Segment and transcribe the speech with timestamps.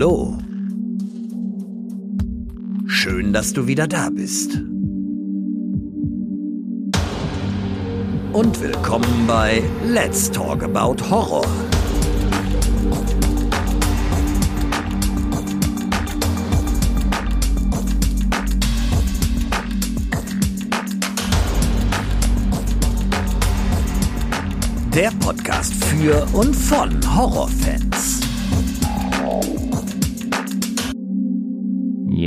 [0.00, 0.38] Hallo.
[2.86, 4.52] Schön, dass du wieder da bist.
[8.32, 11.44] Und willkommen bei Let's Talk About Horror.
[24.94, 28.17] Der Podcast für und von Horrorfans.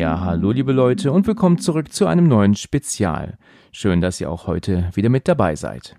[0.01, 3.37] Ja, hallo liebe Leute und willkommen zurück zu einem neuen Spezial.
[3.71, 5.95] Schön, dass ihr auch heute wieder mit dabei seid.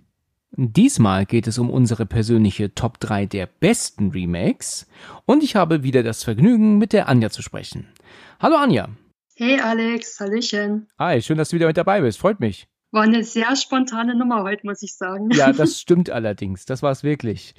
[0.56, 4.88] Diesmal geht es um unsere persönliche Top 3 der besten Remakes
[5.24, 7.92] und ich habe wieder das Vergnügen, mit der Anja zu sprechen.
[8.40, 8.88] Hallo Anja.
[9.36, 10.88] Hey Alex, Hallöchen.
[10.98, 12.18] Hi, schön, dass du wieder mit dabei bist.
[12.18, 12.66] Freut mich.
[12.90, 15.30] War eine sehr spontane Nummer heute, muss ich sagen.
[15.30, 16.66] Ja, das stimmt allerdings.
[16.66, 17.54] Das war es wirklich.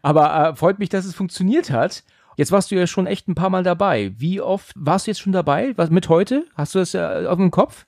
[0.00, 2.04] Aber äh, freut mich, dass es funktioniert hat.
[2.38, 4.12] Jetzt warst du ja schon echt ein paar Mal dabei.
[4.16, 5.72] Wie oft warst du jetzt schon dabei?
[5.76, 6.46] Was mit heute?
[6.54, 7.84] Hast du das äh, auf dem Kopf?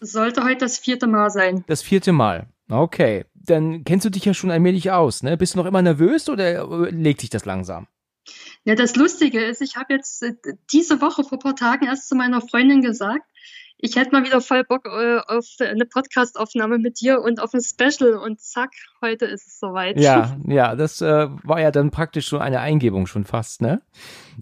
[0.00, 1.62] Sollte heute das vierte Mal sein.
[1.68, 2.48] Das vierte Mal.
[2.68, 3.26] Okay.
[3.34, 5.36] Dann kennst du dich ja schon allmählich aus, ne?
[5.36, 7.86] Bist du noch immer nervös oder äh, legt sich das langsam?
[8.64, 10.34] Ja, das Lustige ist, ich habe jetzt äh,
[10.72, 13.24] diese Woche vor ein paar Tagen erst zu meiner Freundin gesagt,
[13.84, 17.60] ich hätte mal wieder voll Bock äh, auf eine Podcast-Aufnahme mit dir und auf ein
[17.60, 19.98] Special und zack, heute ist es soweit.
[19.98, 23.82] Ja, ja, das äh, war ja dann praktisch schon eine Eingebung schon fast, ne?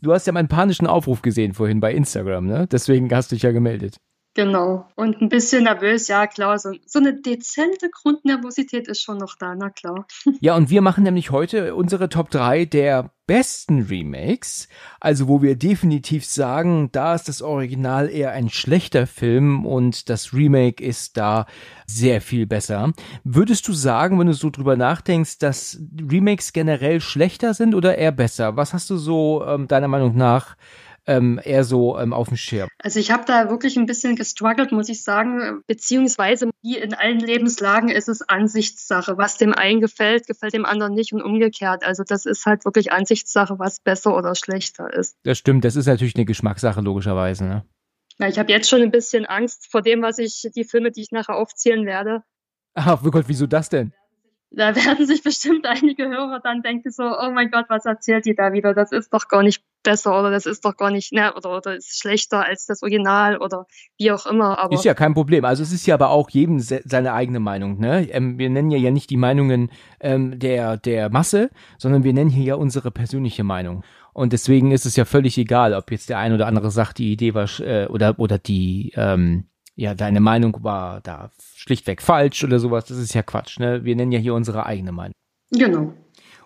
[0.03, 2.67] Du hast ja meinen panischen Aufruf gesehen vorhin bei Instagram, ne?
[2.71, 3.97] Deswegen hast du dich ja gemeldet.
[4.35, 4.87] Genau.
[4.95, 6.57] Und ein bisschen nervös, ja klar.
[6.59, 10.07] So, so eine dezente Grundnervosität ist schon noch da, na klar.
[10.41, 14.69] Ja, und wir machen nämlich heute unsere Top 3 der besten Remakes.
[15.01, 20.33] Also wo wir definitiv sagen, da ist das Original eher ein schlechter Film und das
[20.33, 21.47] Remake ist da
[21.87, 22.93] sehr viel besser.
[23.25, 28.13] Würdest du sagen, wenn du so drüber nachdenkst, dass Remakes generell schlechter sind oder eher
[28.13, 28.57] besser?
[28.57, 30.57] Was hast du so ähm, deiner Meinung nach
[31.07, 32.69] ähm, eher so ähm, auf dem Schirm?
[32.79, 35.63] Also ich habe da wirklich ein bisschen gestruggelt, muss ich sagen.
[35.67, 39.19] Beziehungsweise wie in allen Lebenslagen ist es Ansichtssache.
[39.19, 41.85] Was dem einen gefällt, gefällt dem anderen nicht und umgekehrt.
[41.85, 45.17] Also das ist halt wirklich Ansichtssache, was besser oder schlechter ist.
[45.25, 47.45] Das stimmt, das ist natürlich eine Geschmackssache, logischerweise.
[47.45, 47.65] Ne?
[48.19, 51.03] Ja, ich habe jetzt schon ein bisschen Angst vor dem, was ich, die Filme, die
[51.03, 52.23] ich nachher aufzählen werde.
[52.75, 53.93] Ach, oh Gott, wieso das denn?
[54.51, 58.35] da werden sich bestimmt einige Hörer dann denken so, oh mein Gott, was erzählt die
[58.35, 58.75] da wieder?
[58.75, 61.77] Das ist doch gar nicht besser oder das ist doch gar nicht, ne, oder, oder
[61.77, 63.67] ist schlechter als das Original oder
[63.99, 64.59] wie auch immer.
[64.59, 65.45] Aber ist ja kein Problem.
[65.45, 68.09] Also es ist ja aber auch jedem se seine eigene Meinung, ne?
[68.11, 69.71] Ähm, wir nennen ja, ja nicht die Meinungen
[70.01, 73.85] ähm, der, der Masse, sondern wir nennen hier ja unsere persönliche Meinung.
[74.13, 77.13] Und deswegen ist es ja völlig egal, ob jetzt der ein oder andere sagt, die
[77.13, 79.45] Idee war äh, oder oder die ähm,
[79.77, 82.85] ja, deine Meinung war da schlichtweg falsch oder sowas.
[82.85, 83.85] Das ist ja Quatsch, ne?
[83.85, 85.15] Wir nennen ja hier unsere eigene Meinung.
[85.51, 85.95] Genau.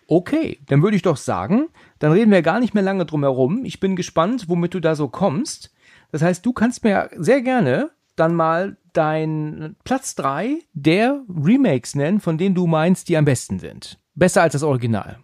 [0.07, 1.69] Okay, dann würde ich doch sagen,
[2.05, 3.65] dann reden wir gar nicht mehr lange drum herum.
[3.65, 5.73] Ich bin gespannt, womit du da so kommst.
[6.13, 12.21] Das heißt, du kannst mir sehr gerne dann mal dein Platz 3 der Remakes nennen,
[12.21, 13.99] von denen du meinst, die am besten sind.
[14.15, 15.19] Besser als das Original.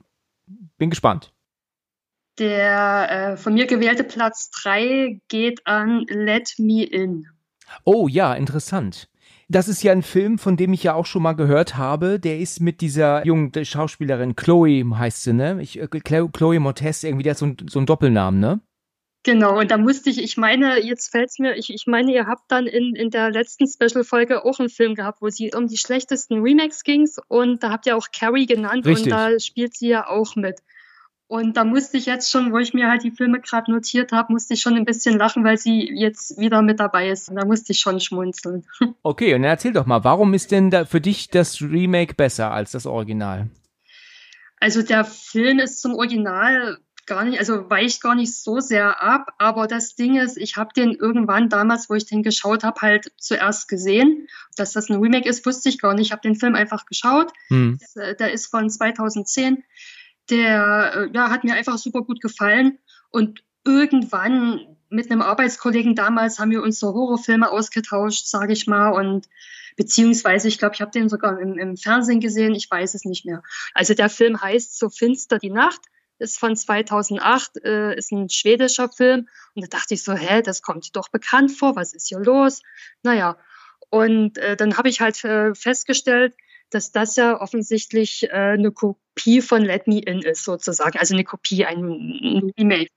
[0.78, 1.34] Bin gespannt.
[2.38, 7.26] Der äh, von mir gewählte Platz 3 geht an Let Me In.
[7.84, 9.10] Oh ja, interessant.
[9.50, 12.20] Das ist ja ein Film, von dem ich ja auch schon mal gehört habe.
[12.20, 15.58] Der ist mit dieser jungen Schauspielerin Chloe, heißt sie, ne?
[15.60, 18.60] Ich, äh, Chloe Montez, irgendwie, der hat so, ein, so einen Doppelnamen, ne?
[19.22, 22.44] Genau, und da musste ich, ich meine, jetzt fällt's mir, ich, ich meine, ihr habt
[22.48, 26.40] dann in, in der letzten Special-Folge auch einen Film gehabt, wo sie um die schlechtesten
[26.40, 29.06] Remakes ging und da habt ihr auch Carrie genannt Richtig.
[29.06, 30.60] und da spielt sie ja auch mit.
[31.30, 34.32] Und da musste ich jetzt schon, wo ich mir halt die Filme gerade notiert habe,
[34.32, 37.28] musste ich schon ein bisschen lachen, weil sie jetzt wieder mit dabei ist.
[37.28, 38.66] Und da musste ich schon schmunzeln.
[39.04, 42.84] Okay, und erzähl doch mal, warum ist denn für dich das Remake besser als das
[42.84, 43.48] Original?
[44.58, 49.32] Also der Film ist zum Original gar nicht, also weicht gar nicht so sehr ab,
[49.38, 53.12] aber das Ding ist, ich habe den irgendwann damals, wo ich den geschaut habe, halt
[53.18, 54.26] zuerst gesehen.
[54.56, 56.08] Dass das ein Remake ist, wusste ich gar nicht.
[56.08, 57.32] Ich habe den Film einfach geschaut.
[57.48, 57.78] Hm.
[57.94, 59.62] Der ist von 2010
[60.30, 62.78] der äh, ja, hat mir einfach super gut gefallen.
[63.10, 68.90] Und irgendwann mit einem Arbeitskollegen damals haben wir uns so Horrorfilme ausgetauscht, sage ich mal.
[68.90, 69.28] Und
[69.76, 73.24] beziehungsweise, ich glaube, ich habe den sogar im, im, Fernsehen gesehen, ich weiß es nicht
[73.24, 73.42] mehr.
[73.74, 75.80] Also der Film heißt So finster die Nacht,
[76.18, 79.28] ist von 2008, äh, ist ein schwedischer Film.
[79.54, 82.62] Und da dachte ich so, hä, das kommt doch bekannt vor, was ist hier los?
[83.02, 83.38] Naja,
[83.90, 86.34] und äh, dann habe ich halt äh, festgestellt,
[86.70, 90.98] dass das ja offensichtlich äh, eine Kopie von Let Me In ist, sozusagen.
[90.98, 92.90] Also eine Kopie, ein Remake.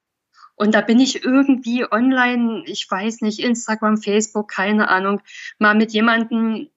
[0.55, 5.21] Und da bin ich irgendwie online, ich weiß nicht, Instagram, Facebook, keine Ahnung,
[5.57, 6.69] mal mit jemandem,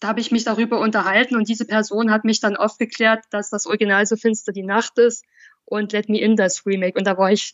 [0.00, 3.66] da habe ich mich darüber unterhalten und diese Person hat mich dann aufgeklärt, dass das
[3.66, 5.24] Original so finster die Nacht ist
[5.64, 6.98] und Let Me In das Remake.
[6.98, 7.52] Und da war ich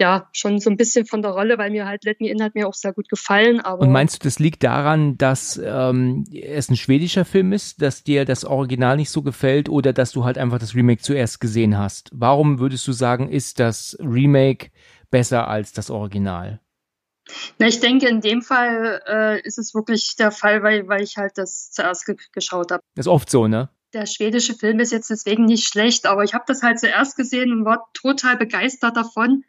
[0.00, 2.54] ja, schon so ein bisschen von der Rolle, weil mir halt Let Me In hat
[2.54, 3.60] mir auch sehr gut gefallen.
[3.60, 8.04] Aber Und meinst du, das liegt daran, dass ähm, es ein schwedischer Film ist, dass
[8.04, 11.76] dir das Original nicht so gefällt oder dass du halt einfach das Remake zuerst gesehen
[11.76, 12.10] hast?
[12.12, 14.70] Warum würdest du sagen, ist das Remake
[15.10, 16.60] besser als das Original?
[17.58, 21.16] Na, ich denke, in dem Fall äh, ist es wirklich der Fall, weil, weil ich
[21.16, 22.82] halt das zuerst ge geschaut habe.
[22.94, 23.68] Das ist oft so, ne?
[23.94, 27.52] Der schwedische Film ist jetzt deswegen nicht schlecht, aber ich habe das halt zuerst gesehen
[27.52, 29.44] und war total begeistert davon.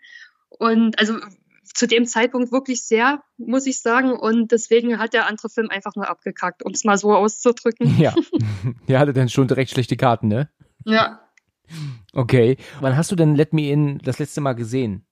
[0.59, 1.15] Und also
[1.63, 4.11] zu dem Zeitpunkt wirklich sehr, muss ich sagen.
[4.11, 7.87] Und deswegen hat der andere Film einfach nur abgekackt, um es mal so auszudrücken.
[7.97, 8.13] Ja.
[8.87, 10.49] Der hatte dann schon direkt schlechte Karten, ne?
[10.85, 11.21] Ja.
[12.13, 12.57] Okay.
[12.81, 15.05] Wann hast du denn Let Me In das letzte Mal gesehen?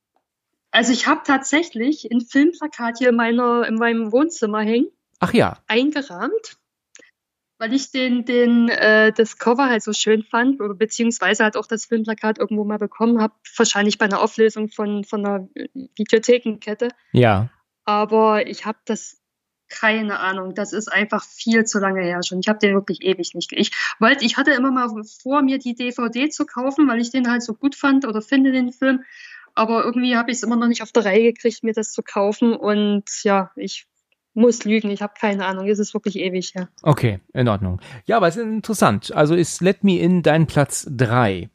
[0.70, 5.58] Also ich habe tatsächlich ein Filmplakat hier in, meiner, in meinem Wohnzimmer hängen, Ach ja.
[5.66, 6.58] eingerahmt,
[7.58, 11.66] weil ich den, den, äh, das Cover halt so schön fand, oder beziehungsweise halt auch
[11.66, 15.48] das Filmplakat irgendwo mal bekommen habe, wahrscheinlich bei einer Auflösung von, von einer
[15.96, 16.88] Videothekenkette.
[17.12, 17.50] Ja.
[17.84, 19.18] Aber ich habe das
[19.68, 20.54] keine Ahnung.
[20.54, 22.40] Das ist einfach viel zu lange her schon.
[22.40, 23.52] Ich habe den wirklich ewig nicht.
[23.52, 24.88] Ich wollte, ich hatte immer mal
[25.22, 28.52] vor, mir die DVD zu kaufen, weil ich den halt so gut fand oder finde
[28.52, 29.04] den Film.
[29.54, 32.02] Aber irgendwie habe ich es immer noch nicht auf der Reihe gekriegt, mir das zu
[32.02, 32.54] kaufen.
[32.54, 33.86] Und ja, ich
[34.38, 34.90] muss lügen.
[34.90, 35.66] Ich habe keine Ahnung.
[35.68, 36.68] Es ist wirklich ewig, ja.
[36.82, 37.80] Okay, in Ordnung.
[38.06, 39.12] Ja, aber es ist interessant.
[39.14, 41.50] Also ist Let Me In dein Platz drei.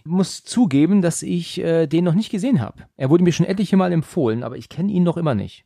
[0.00, 2.84] Ich muss zugeben, dass ich äh, den noch nicht gesehen habe.
[2.96, 5.64] Er wurde mir schon etliche Mal empfohlen, aber ich kenne ihn noch immer nicht.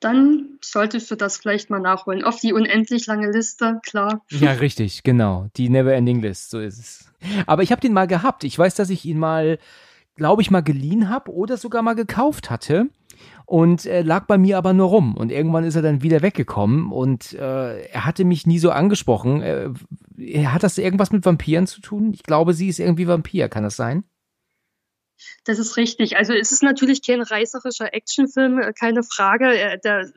[0.00, 2.24] Dann solltest du das vielleicht mal nachholen.
[2.24, 4.22] Auf die unendlich lange Liste, klar.
[4.30, 5.48] Ja, richtig, genau.
[5.56, 7.12] Die Neverending List, so ist es.
[7.46, 8.44] Aber ich habe den mal gehabt.
[8.44, 9.58] Ich weiß, dass ich ihn mal,
[10.16, 12.90] glaube ich, mal geliehen habe oder sogar mal gekauft hatte.
[13.46, 15.16] Und er lag bei mir aber nur rum.
[15.16, 16.90] Und irgendwann ist er dann wieder weggekommen.
[16.90, 19.42] Und äh, er hatte mich nie so angesprochen.
[19.42, 22.12] Äh, hat das irgendwas mit Vampiren zu tun?
[22.14, 23.48] Ich glaube, sie ist irgendwie Vampir.
[23.48, 24.04] Kann das sein?
[25.44, 26.16] Das ist richtig.
[26.16, 29.56] Also es ist natürlich kein reißerischer Actionfilm, äh, keine Frage.
[29.56, 30.10] Äh, Der,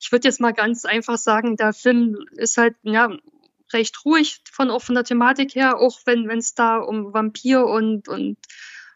[0.00, 3.10] ich würde jetzt mal ganz einfach sagen, der Film ist halt ja
[3.72, 8.08] recht ruhig von auch der Thematik her, auch wenn wenn es da um Vampir und
[8.08, 8.36] und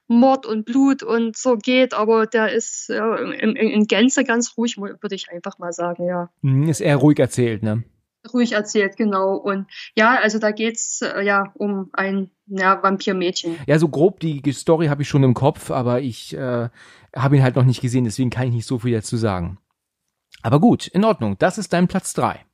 [0.08, 4.76] Mord und Blut und so geht, aber der ist ja, in, in Gänze ganz ruhig,
[4.78, 6.30] würde ich einfach mal sagen, ja.
[6.42, 7.84] Hm, Ist eher ruhig erzählt, ne?
[8.32, 9.36] Ruhig erzählt, genau.
[9.36, 9.66] Und
[9.96, 13.56] ja, also da geht's äh, ja um ein ja, Vampirmädchen.
[13.66, 16.68] Ja, so grob die Story habe ich schon im Kopf, aber ich äh,
[17.14, 19.58] habe ihn halt noch nicht gesehen, deswegen kann ich nicht so viel dazu sagen.
[20.42, 21.36] Aber gut, in Ordnung.
[21.38, 22.44] Das ist dein Platz drei.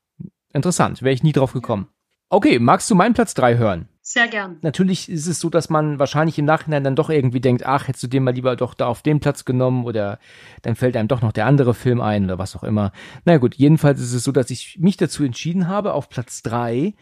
[0.52, 1.88] Interessant, wäre ich nie drauf gekommen.
[2.28, 3.88] Okay, magst du meinen Platz drei hören?
[4.04, 4.58] Sehr gern.
[4.62, 8.02] Natürlich ist es so, dass man wahrscheinlich im Nachhinein dann doch irgendwie denkt, ach, hättest
[8.02, 10.18] du den mal lieber doch da auf den Platz genommen oder
[10.62, 12.90] dann fällt einem doch noch der andere Film ein oder was auch immer.
[13.24, 16.94] Na gut, jedenfalls ist es so, dass ich mich dazu entschieden habe, auf Platz drei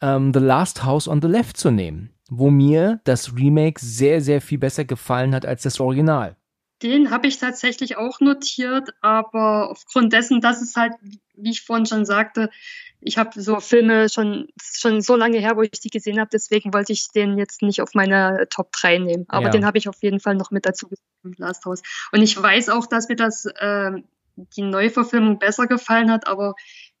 [0.00, 4.40] ähm, The Last House on the Left zu nehmen, wo mir das Remake sehr, sehr
[4.40, 6.36] viel besser gefallen hat als das Original.
[6.82, 10.92] Den habe ich tatsächlich auch notiert, aber aufgrund dessen, dass es halt,
[11.36, 12.50] wie ich vorhin schon sagte,
[13.00, 16.72] ich habe so Filme schon, schon so lange her, wo ich die gesehen habe, deswegen
[16.72, 19.24] wollte ich den jetzt nicht auf meine Top 3 nehmen.
[19.28, 19.50] Aber Ja.
[19.50, 21.82] den habe ich auf jeden Fall noch mit dazu genommen, Last House.
[22.12, 24.04] Und ich weiß auch, dass mir das ähm,
[24.36, 26.54] die Neuverfilmung besser gefallen hat, aber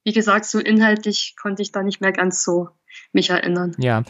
[0.04, 2.68] wie gesagt, so inhaltlich konnte ich da nicht mehr ganz so
[3.12, 3.74] mich erinnern.
[3.78, 4.04] Ja,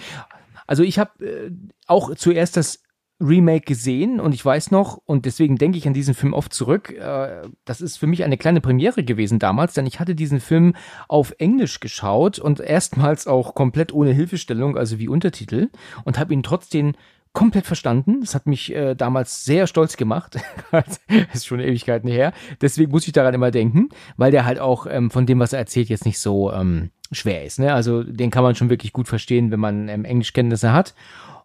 [0.67, 1.51] also ich habe äh,
[1.87, 2.83] auch zuerst das
[3.21, 6.91] Remake gesehen und ich weiß noch, und deswegen denke ich an diesen Film oft zurück,
[6.91, 10.75] äh, das ist für mich eine kleine Premiere gewesen damals, denn ich hatte diesen Film
[11.09, 15.71] auf Englisch geschaut und erstmals auch komplett ohne Hilfestellung, also wie Untertitel,
[16.05, 16.95] und habe ihn trotzdem
[17.33, 18.21] komplett verstanden.
[18.21, 20.39] Das hat mich äh, damals sehr stolz gemacht.
[20.71, 21.01] das
[21.35, 22.33] ist schon Ewigkeiten her.
[22.61, 25.59] Deswegen muss ich daran immer denken, weil der halt auch ähm, von dem, was er
[25.59, 27.59] erzählt, jetzt nicht so ähm, schwer ist.
[27.59, 27.75] Ne?
[27.75, 30.95] Also den kann man schon wirklich gut verstehen, wenn man ähm, Englischkenntnisse hat.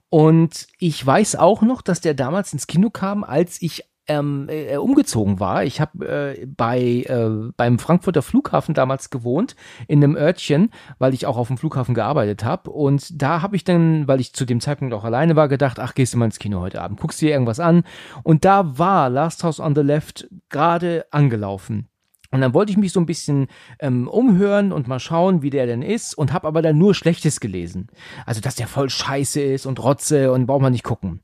[0.10, 4.76] Und ich weiß auch noch, dass der damals ins Kino kam, als ich ähm, äh,
[4.78, 5.64] umgezogen war.
[5.64, 9.56] Ich habe äh, bei äh, beim Frankfurter Flughafen damals gewohnt
[9.88, 12.72] in einem Örtchen, weil ich auch auf dem Flughafen gearbeitet habe.
[12.72, 15.94] Und da habe ich dann, weil ich zu dem Zeitpunkt auch alleine war, gedacht, ach,
[15.94, 17.84] gehst du mal ins Kino heute Abend, guckst dir irgendwas an.
[18.24, 21.89] Und da war Last House on the Left gerade angelaufen.
[22.32, 23.48] Und dann wollte ich mich so ein bisschen
[23.80, 27.40] ähm, umhören und mal schauen, wie der denn ist und habe aber dann nur Schlechtes
[27.40, 27.88] gelesen.
[28.26, 31.22] Also, dass der voll scheiße ist und Rotze und braucht man nicht gucken.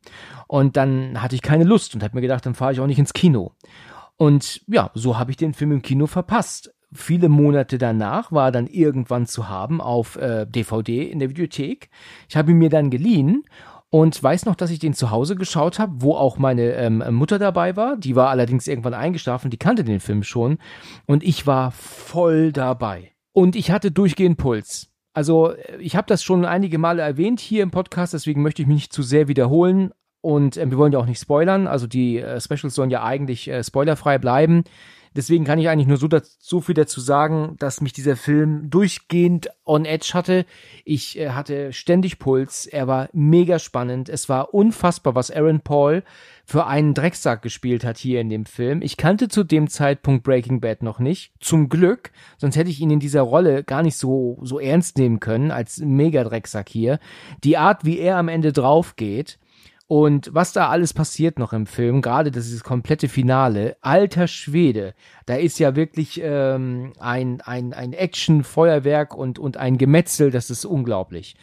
[0.48, 3.00] Und dann hatte ich keine Lust und habe mir gedacht, dann fahre ich auch nicht
[3.00, 3.52] ins Kino.
[4.18, 6.74] Und ja, so habe ich den Film im Kino verpasst.
[6.92, 11.90] Viele Monate danach war er dann irgendwann zu haben auf äh, DVD in der Videothek.
[12.30, 13.44] Ich habe ihn mir dann geliehen
[13.96, 17.40] und weiß noch, dass ich den zu Hause geschaut habe, wo auch meine ähm, Mutter
[17.40, 17.96] dabei war.
[17.96, 20.58] Die war allerdings irgendwann eingeschlafen, die kannte den Film schon
[21.06, 23.14] und ich war voll dabei.
[23.32, 24.90] Und ich hatte durchgehend Puls.
[25.14, 28.68] Also äh, ich habe das schon einige Male erwähnt hier im Podcast, deswegen möchte ich
[28.68, 29.92] mich nicht zu sehr wiederholen.
[30.20, 33.48] und äh, wir wollen ja auch nicht spoilern, also die äh, Specials sollen ja eigentlich
[33.48, 34.66] äh, spoilerfrei bleiben.
[35.16, 38.70] Deswegen kann ich eigentlich nur so, das, so viel dazu sagen, dass mich dieser Film
[38.70, 40.46] durchgehend on edge hatte.
[40.84, 42.66] Ich äh, hatte ständig Puls.
[42.66, 44.10] Er war mega spannend.
[44.10, 46.04] Es war unfassbar, was Aaron Paul
[46.44, 48.82] für einen Drecksack gespielt hat hier in dem Film.
[48.82, 51.32] Ich kannte zu dem Zeitpunkt Breaking Bad noch nicht.
[51.40, 52.12] Zum Glück.
[52.38, 55.80] Sonst hätte ich ihn in dieser Rolle gar nicht so, so ernst nehmen können als
[55.80, 57.00] mega Drecksack hier.
[57.44, 59.40] Die Art, wie er am Ende drauf geht,
[59.88, 64.28] und was da alles passiert noch im Film, gerade das ist das komplette Finale, alter
[64.28, 64.96] Schwede,
[65.28, 70.66] da ist ja wirklich ähm, ein, ein, ein Action-Feuerwerk und, und ein Gemetzel, das ist
[70.66, 71.36] unglaublich.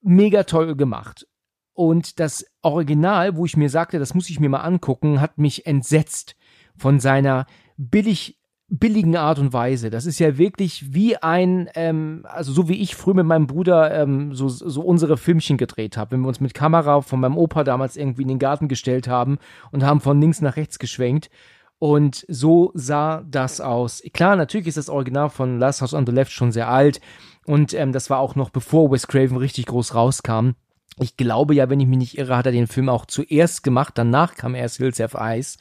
[0.00, 1.26] Mega toll gemacht.
[1.74, 5.66] Und das Original, wo ich mir sagte, das muss ich mir mal angucken, hat mich
[5.66, 6.36] entsetzt
[6.74, 7.46] von seiner
[7.76, 8.37] billig
[8.70, 9.88] billigen Art und Weise.
[9.88, 13.94] Das ist ja wirklich wie ein, ähm, also so wie ich früher mit meinem Bruder
[13.94, 17.64] ähm, so, so unsere Filmchen gedreht habe, wenn wir uns mit Kamera von meinem Opa
[17.64, 19.38] damals irgendwie in den Garten gestellt haben
[19.72, 21.30] und haben von links nach rechts geschwenkt.
[21.78, 24.02] Und so sah das aus.
[24.12, 27.00] Klar, natürlich ist das Original von Last House on the Left schon sehr alt.
[27.46, 30.50] Und ähm, das war auch noch bevor Wes Craven richtig groß rauskam.
[30.98, 33.94] Ich glaube ja, wenn ich mich nicht irre, hat er den Film auch zuerst gemacht.
[33.96, 35.56] Danach kam erst Hills Have Eyes.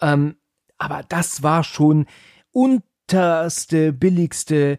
[0.00, 0.36] Ähm,
[0.76, 2.06] aber das war schon
[2.52, 4.78] unterste, billigste,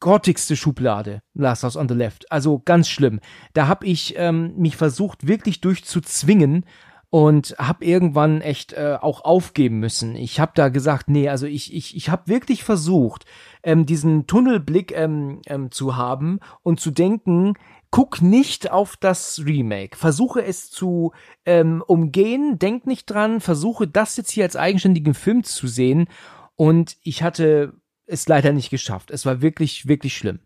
[0.00, 2.30] grottigste Schublade, Last House on the Left.
[2.30, 3.20] Also ganz schlimm.
[3.52, 6.66] Da habe ich ähm, mich versucht, wirklich durchzuzwingen
[7.14, 10.16] und habe irgendwann echt äh, auch aufgeben müssen.
[10.16, 13.24] Ich habe da gesagt, nee, also ich ich ich habe wirklich versucht,
[13.62, 17.54] ähm, diesen Tunnelblick ähm, ähm, zu haben und zu denken,
[17.92, 21.12] guck nicht auf das Remake, versuche es zu
[21.46, 26.08] ähm, umgehen, denk nicht dran, versuche das jetzt hier als eigenständigen Film zu sehen
[26.56, 27.74] und ich hatte
[28.06, 29.10] es leider nicht geschafft.
[29.10, 30.40] Es war wirklich, wirklich schlimm.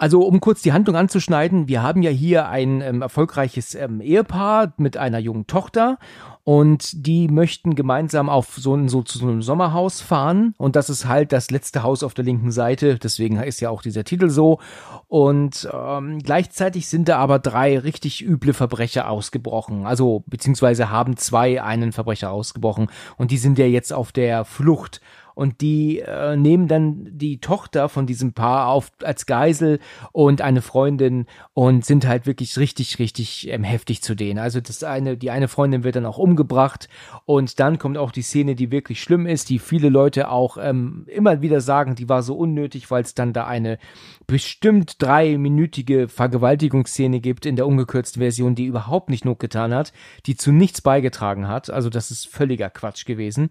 [0.00, 4.72] Also um kurz die Handlung anzuschneiden, wir haben ja hier ein ähm, erfolgreiches ähm, Ehepaar
[4.76, 5.98] mit einer jungen Tochter.
[6.44, 10.54] Und die möchten gemeinsam auf so ein, so zu so einem Sommerhaus fahren.
[10.56, 13.82] Und das ist halt das letzte Haus auf der linken Seite, deswegen ist ja auch
[13.82, 14.60] dieser Titel so.
[15.08, 21.62] Und ähm, gleichzeitig sind da aber drei richtig üble Verbrecher ausgebrochen, also beziehungsweise haben zwei
[21.62, 22.88] einen Verbrecher ausgebrochen.
[23.18, 25.02] Und die sind ja jetzt auf der Flucht
[25.38, 29.78] und die äh, nehmen dann die Tochter von diesem Paar auf als Geisel
[30.10, 34.40] und eine Freundin und sind halt wirklich richtig, richtig ähm, heftig zu denen.
[34.40, 36.88] Also das eine, die eine Freundin wird dann auch umgebracht
[37.24, 41.04] und dann kommt auch die Szene, die wirklich schlimm ist, die viele Leute auch ähm,
[41.06, 43.78] immer wieder sagen, die war so unnötig, weil es dann da eine
[44.26, 49.92] bestimmt dreiminütige Vergewaltigungsszene gibt in der ungekürzten Version, die überhaupt nicht Not getan hat,
[50.26, 51.70] die zu nichts beigetragen hat.
[51.70, 53.50] Also das ist völliger Quatsch gewesen.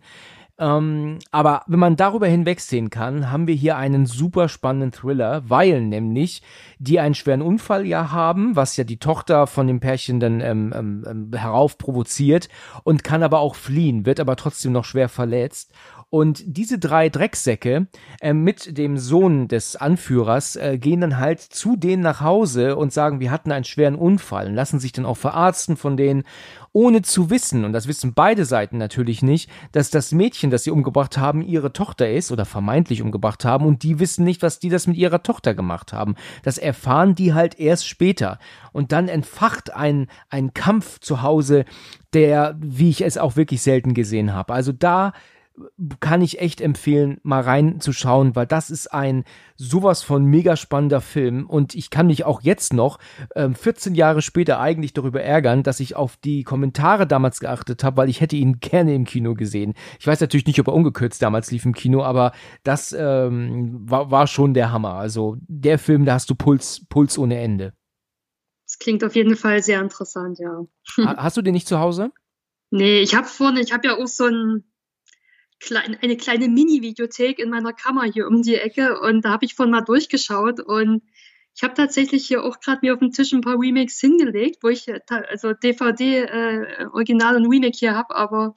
[0.60, 5.82] Ähm, aber wenn man darüber hinwegsehen kann, haben wir hier einen super spannenden Thriller, weil
[5.82, 6.42] nämlich
[6.80, 10.74] die einen schweren Unfall ja haben, was ja die Tochter von dem Pärchen dann ähm,
[10.76, 12.50] ähm, ähm herauf provoziert
[12.84, 15.72] und kann aber auch fliehen, wird aber trotzdem noch schwer verletzt.
[16.10, 17.88] Und diese drei Drecksäcke
[18.22, 22.94] äh, mit dem Sohn des Anführers äh, gehen dann halt zu denen nach Hause und
[22.94, 26.24] sagen, wir hatten einen schweren Unfall und lassen sich dann auch verarzten von denen,
[26.72, 30.72] ohne zu wissen, und das wissen beide Seiten natürlich nicht, dass das Mädchen, das sie
[30.72, 34.70] umgebracht haben, ihre Tochter ist oder vermeintlich umgebracht haben und die wissen nicht, was die
[34.70, 36.16] das mit ihrer Tochter gemacht haben.
[36.44, 38.40] Das erfahren die halt erst später.
[38.72, 41.66] Und dann entfacht ein, ein Kampf zu Hause,
[42.14, 44.54] der, wie ich es auch wirklich selten gesehen habe.
[44.54, 45.14] Also da
[46.00, 49.24] kann ich echt empfehlen, mal reinzuschauen, weil das ist ein
[49.56, 53.00] sowas von mega spannender Film und ich kann mich auch jetzt noch,
[53.36, 57.98] ähm, 14 Jahre später, eigentlich darüber ärgern, dass ich auf die Kommentare damals geachtet habe,
[57.98, 59.74] weil ich hätte ihn gerne im Kino gesehen.
[60.00, 62.34] Ich weiß natürlich nicht, ob er ungekürzt damals lief im Kino, aber
[62.64, 64.94] das ähm, war, war schon der Hammer.
[64.94, 67.74] Also der Film, da hast du Puls, Puls ohne Ende.
[68.66, 70.66] Das klingt auf jeden Fall sehr interessant, ja.
[71.06, 72.12] Hast du den nicht zu Hause?
[72.70, 74.66] Nee, ich habe vorne, ich habe ja auch so ein
[75.60, 79.56] klein, eine kleine Mini-Videothek in meiner Kammer hier um die Ecke und da habe ich
[79.56, 81.04] vorhin mal durchgeschaut und
[81.56, 84.68] ich habe tatsächlich hier auch gerade mir auf dem Tisch ein paar Remakes hingelegt, wo
[84.70, 88.54] ich äh, also DVD, äh, Original und Remake hier habe, aber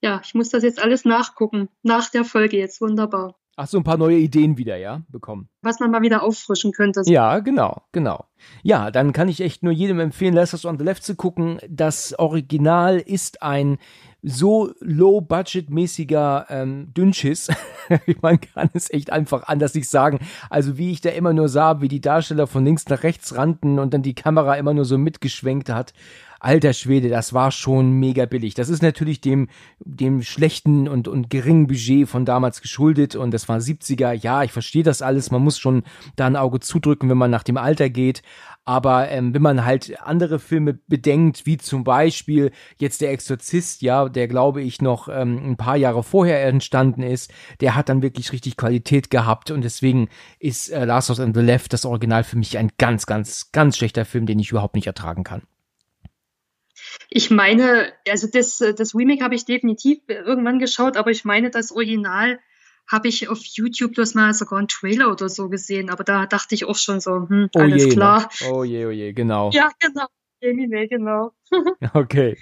[0.00, 3.38] ja, ich muss das jetzt alles nachgucken, nach der Folge jetzt, wunderbar.
[3.60, 5.48] Ach so, ein paar neue Ideen wieder, ja, bekommen.
[5.62, 7.02] Was man mal wieder auffrischen könnte.
[7.06, 8.24] Ja, genau, genau.
[8.62, 11.58] Ja, dann kann ich echt nur jedem empfehlen, Last on the Left zu gucken.
[11.68, 13.78] Das Original ist ein
[14.22, 17.48] so low-budget-mäßiger ähm, Dünnschiss.
[18.22, 20.20] Man kann es echt einfach anders nicht sagen.
[20.50, 23.80] Also wie ich da immer nur sah, wie die Darsteller von links nach rechts rannten
[23.80, 25.94] und dann die Kamera immer nur so mitgeschwenkt hat.
[26.40, 28.54] Alter Schwede, das war schon mega billig.
[28.54, 29.48] Das ist natürlich dem,
[29.80, 34.12] dem schlechten und, und geringen Budget von damals geschuldet und das war 70er.
[34.12, 35.30] Ja, ich verstehe das alles.
[35.30, 35.82] Man muss schon
[36.16, 38.22] da ein Auge zudrücken, wenn man nach dem Alter geht.
[38.68, 44.10] Aber ähm, wenn man halt andere Filme bedenkt, wie zum Beispiel jetzt der Exorzist, ja,
[44.10, 48.30] der glaube ich noch ähm, ein paar Jahre vorher entstanden ist, der hat dann wirklich
[48.30, 52.58] richtig Qualität gehabt und deswegen ist äh, Last of the Left das Original für mich
[52.58, 55.42] ein ganz, ganz, ganz schlechter Film, den ich überhaupt nicht ertragen kann.
[57.10, 61.72] Ich meine, also das, das Remake habe ich definitiv irgendwann geschaut, aber ich meine, das
[61.72, 62.38] Original
[62.90, 66.54] habe ich auf YouTube bloß mal sogar einen Trailer oder so gesehen, aber da dachte
[66.54, 68.30] ich auch schon so, hm, oh alles je, klar.
[68.50, 69.50] Oh je, oh je, genau.
[69.50, 70.06] Ja, genau.
[70.40, 71.32] Genau.
[71.94, 72.38] okay.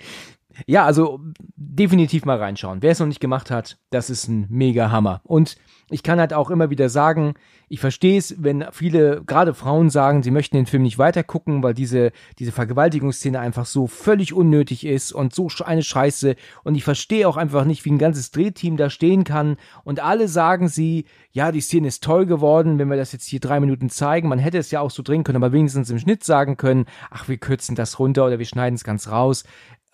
[0.67, 1.21] Ja, also
[1.57, 2.83] definitiv mal reinschauen.
[2.83, 5.21] Wer es noch nicht gemacht hat, das ist ein mega Hammer.
[5.25, 5.57] Und
[5.91, 7.35] ich kann halt auch immer wieder sagen,
[7.69, 11.75] ich verstehe es, wenn viele, gerade Frauen sagen, sie möchten den Film nicht weitergucken, weil
[11.75, 16.35] diese, diese Vergewaltigungsszene einfach so völlig unnötig ist und so eine Scheiße.
[16.65, 19.57] Und ich verstehe auch einfach nicht, wie ein ganzes Drehteam da stehen kann.
[19.85, 23.41] Und alle sagen sie, ja, die Szene ist toll geworden, wenn wir das jetzt hier
[23.41, 24.29] drei Minuten zeigen.
[24.29, 27.29] Man hätte es ja auch so drehen können, aber wenigstens im Schnitt sagen können, ach,
[27.29, 29.45] wir kürzen das runter oder wir schneiden es ganz raus.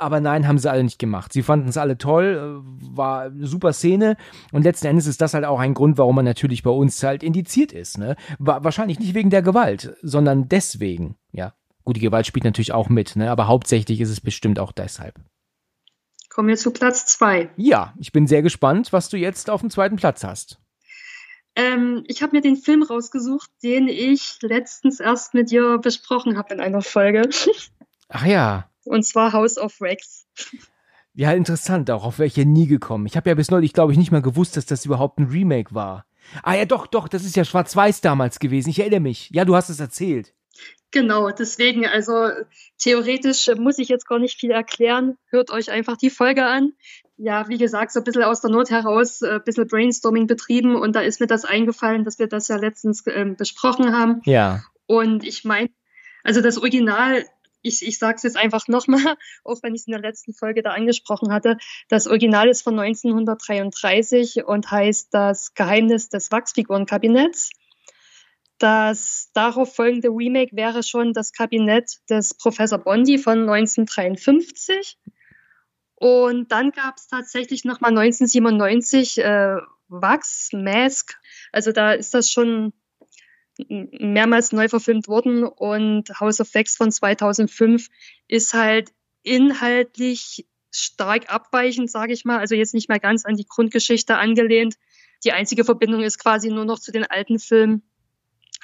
[0.03, 1.33] Aber nein, haben sie alle nicht gemacht.
[1.33, 4.17] Sie fanden es alle toll, äh, war eine super Szene.
[4.51, 7.23] Und letzten Endes ist das halt auch ein Grund, warum man natürlich bei uns halt
[7.23, 7.99] indiziert ist.
[7.99, 8.17] Ne?
[8.41, 11.15] War wahrscheinlich nicht wegen der Gewalt, sondern deswegen.
[11.31, 11.55] Ja,
[11.85, 13.31] gut, die Gewalt spielt natürlich auch mit, ne?
[13.31, 15.15] aber hauptsächlich ist es bestimmt auch deshalb.
[16.31, 17.51] Kommen wir zu Platz zwei.
[17.57, 20.59] Ja, ich bin sehr gespannt, was du jetzt auf dem zweiten Platz hast.
[21.55, 26.55] Ähm, ich habe mir den Film rausgesucht, den ich letztens erst mit dir besprochen habe
[26.55, 27.29] in einer Folge.
[28.09, 28.72] Ach ja.
[28.85, 30.27] Und zwar House of Rex.
[31.15, 33.07] Ja, interessant auch, auf welche nie gekommen.
[33.07, 35.75] Ich habe ja bis neulich, glaube ich, nicht mal gewusst, dass das überhaupt ein Remake
[35.75, 36.07] war.
[36.43, 38.71] Ah ja, doch, doch, das ist ja schwarz-weiß damals gewesen.
[38.71, 39.29] Ich erinnere mich.
[39.31, 40.33] Ja, du hast es erzählt.
[40.91, 42.29] Genau, deswegen, also
[42.79, 45.17] theoretisch muss ich jetzt gar nicht viel erklären.
[45.29, 46.73] Hört euch einfach die Folge an.
[47.17, 50.77] Ja, wie gesagt, so ein bisschen aus der Not heraus, ein äh, bisschen Brainstorming betrieben
[50.77, 54.21] und da ist mir das eingefallen, dass wir das ja letztens äh, besprochen haben.
[54.25, 54.63] Ja.
[54.87, 55.71] Und ich meine,
[56.25, 57.25] also das Original
[57.63, 59.01] ich, ich sage es jetzt einfach nochmal,
[59.45, 61.57] auch wenn ich es in der letzten Folge da angesprochen hatte.
[61.89, 67.51] Das Original ist von 1933 und heißt Das Geheimnis des Wachsfigurenkabinetts.
[68.59, 74.99] Das darauf folgende Remake wäre schon das Kabinett des Professor Bondi von 1953.
[75.97, 79.57] Und dann gab es tatsächlich nochmal 1997 äh,
[79.89, 81.19] Wax Mask.
[81.53, 82.73] Also da ist das schon
[83.59, 87.89] mehrmals neu verfilmt worden und House of Wax von 2005
[88.29, 93.47] ist halt inhaltlich stark abweichend, sage ich mal, also jetzt nicht mehr ganz an die
[93.47, 94.77] Grundgeschichte angelehnt.
[95.25, 97.83] Die einzige Verbindung ist quasi nur noch zu den alten Filmen,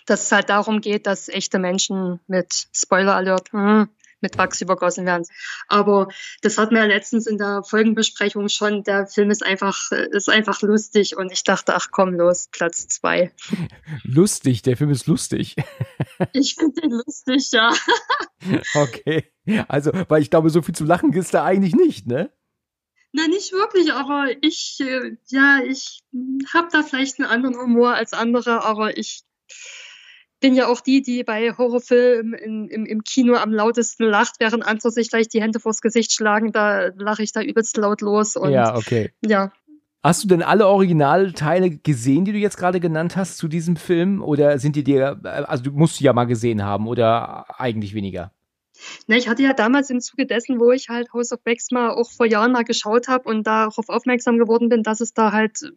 [0.07, 3.89] dass es halt darum geht, dass echte Menschen mit Spoiler Alert, hm,
[4.21, 5.25] mit Wachs übergossen werden.
[5.69, 6.09] Aber
[6.43, 11.17] das hat mir letztens in der Folgenbesprechung schon, der Film ist einfach, ist einfach lustig
[11.17, 13.33] und ich dachte, ach komm, los, Platz zwei.
[14.03, 15.57] Lustig, der Film ist lustig.
[16.33, 17.73] Ich finde den lustig, ja.
[18.75, 19.31] Okay.
[19.69, 22.33] Also, weil ich glaube, so viel zu lachen ist da eigentlich nicht, ne?
[23.13, 26.03] Na, nicht wirklich, aber ich, äh, ja, ich
[26.53, 29.23] habe da vielleicht einen anderen Humor als andere, aber ich
[30.41, 34.91] bin ja auch die, die bei Horrorfilmen im, im Kino am lautesten lacht, während andere
[34.91, 36.53] sich gleich die Hände vors Gesicht schlagen.
[36.53, 38.37] Da lache ich da übelst laut los.
[38.37, 39.13] Und, ja, okay.
[39.25, 39.53] Ja.
[40.03, 44.23] Hast du denn alle Originalteile gesehen, die du jetzt gerade genannt hast zu diesem Film?
[44.23, 48.33] Oder sind die dir, also du musst sie ja mal gesehen haben oder eigentlich weniger?
[49.09, 51.91] Na, ich hatte ja damals im Zuge dessen, wo ich halt House of Wax mal
[51.91, 55.73] auch vor Jahren mal geschaut habe und darauf aufmerksam geworden bin, dass es da halt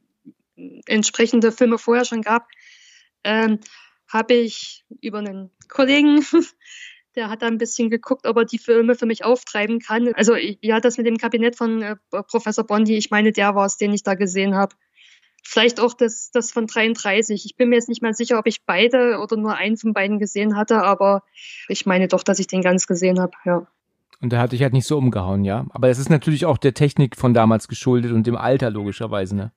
[0.85, 2.47] entsprechende Filme vorher schon gab,
[3.23, 3.59] ähm,
[4.11, 6.23] habe ich über einen Kollegen,
[7.15, 10.13] der hat da ein bisschen geguckt, ob er die Filme für mich auftreiben kann.
[10.13, 11.95] Also ja, das mit dem Kabinett von äh,
[12.27, 14.75] Professor Bondi, ich meine, der war es, den ich da gesehen habe.
[15.43, 17.45] Vielleicht auch das, das von 33.
[17.45, 20.19] Ich bin mir jetzt nicht mal sicher, ob ich beide oder nur einen von beiden
[20.19, 21.23] gesehen hatte, aber
[21.67, 23.65] ich meine doch, dass ich den ganz gesehen habe, ja.
[24.21, 25.65] Und der hat dich halt nicht so umgehauen, ja.
[25.71, 29.51] Aber es ist natürlich auch der Technik von damals geschuldet und dem Alter logischerweise, ne?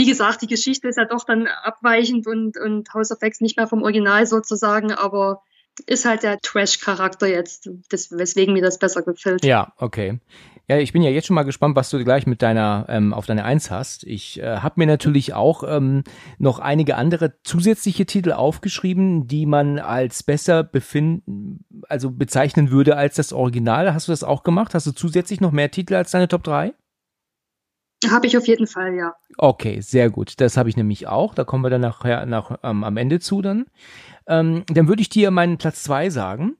[0.00, 3.58] Wie gesagt, die Geschichte ist ja doch dann abweichend und, und House of X nicht
[3.58, 5.42] mehr vom Original sozusagen, aber
[5.86, 9.44] ist halt der Trash-Charakter jetzt, das, weswegen mir das besser gefällt.
[9.44, 10.18] Ja, okay.
[10.68, 13.26] Ja, ich bin ja jetzt schon mal gespannt, was du gleich mit deiner ähm, auf
[13.26, 14.04] deine Eins hast.
[14.04, 16.04] Ich äh, habe mir natürlich auch ähm,
[16.38, 23.16] noch einige andere zusätzliche Titel aufgeschrieben, die man als besser befinden, also bezeichnen würde als
[23.16, 23.92] das Original.
[23.92, 24.72] Hast du das auch gemacht?
[24.72, 26.72] Hast du zusätzlich noch mehr Titel als deine Top 3?
[28.08, 29.14] Habe ich auf jeden Fall, ja.
[29.36, 30.40] Okay, sehr gut.
[30.40, 31.34] Das habe ich nämlich auch.
[31.34, 33.66] Da kommen wir dann nachher nach, ähm, am Ende zu dann.
[34.26, 36.56] Ähm, dann würde ich dir meinen Platz zwei sagen.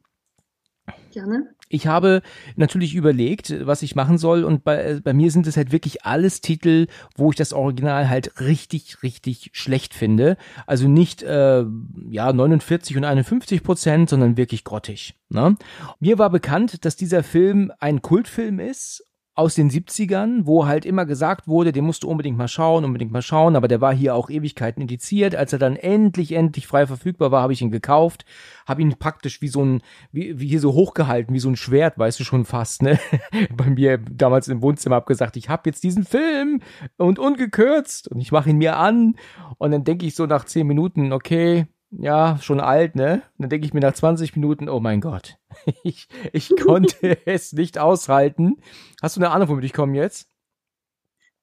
[1.12, 1.54] Gerne.
[1.72, 2.22] Ich habe
[2.56, 6.04] natürlich überlegt, was ich machen soll und bei, äh, bei mir sind es halt wirklich
[6.04, 10.36] alles Titel, wo ich das Original halt richtig, richtig schlecht finde.
[10.66, 11.64] Also nicht äh,
[12.10, 15.14] ja 49 und 51 Prozent, sondern wirklich grottig.
[15.28, 15.56] Ne?
[16.00, 19.06] Mir war bekannt, dass dieser Film ein Kultfilm ist
[19.40, 23.10] aus den 70ern, wo halt immer gesagt wurde, den musst du unbedingt mal schauen, unbedingt
[23.10, 25.34] mal schauen, aber der war hier auch Ewigkeiten indiziert.
[25.34, 28.26] Als er dann endlich, endlich frei verfügbar war, habe ich ihn gekauft,
[28.66, 29.80] habe ihn praktisch wie so ein,
[30.12, 32.98] wie, wie hier so hochgehalten, wie so ein Schwert, weißt du schon fast, ne?
[33.56, 36.60] Bei mir damals im Wohnzimmer habe gesagt, ich habe jetzt diesen Film
[36.98, 39.16] und ungekürzt und ich mache ihn mir an
[39.56, 43.22] und dann denke ich so nach zehn Minuten, okay, ja, schon alt, ne?
[43.38, 45.38] Dann denke ich mir nach 20 Minuten, oh mein Gott,
[45.82, 48.60] ich, ich konnte es nicht aushalten.
[49.02, 50.28] Hast du eine Ahnung, womit ich komme jetzt?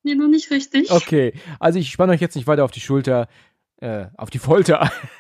[0.04, 0.90] Nee, noch nicht richtig.
[0.92, 3.28] Okay, also ich spanne euch jetzt nicht weiter auf die Schulter,
[3.82, 4.84] äh, auf die Folter.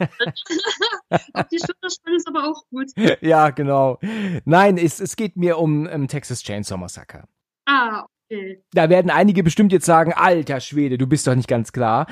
[1.10, 2.92] auf die Schulter spannen ist aber auch gut.
[3.20, 4.00] Ja, genau.
[4.46, 7.28] Nein, es, es geht mir um, um Texas Chainsaw Massacre.
[7.66, 8.64] Ah, okay.
[8.72, 12.08] Da werden einige bestimmt jetzt sagen, alter Schwede, du bist doch nicht ganz klar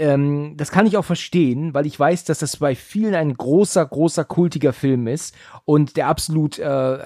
[0.00, 3.84] ähm, das kann ich auch verstehen, weil ich weiß, dass das bei vielen ein großer,
[3.84, 5.36] großer, kultiger Film ist
[5.66, 6.98] und der absolut äh,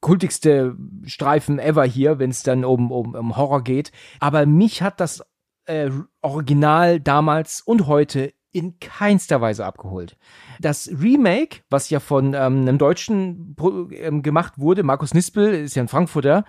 [0.00, 3.92] kultigste Streifen ever hier, wenn es dann um, um, um Horror geht.
[4.20, 5.22] Aber mich hat das
[5.64, 10.16] äh, Original damals und heute in keinster Weise abgeholt.
[10.60, 13.56] Das Remake, was ja von ähm, einem Deutschen
[13.92, 16.44] ähm, gemacht wurde, Markus Nispel ist ja ein Frankfurter,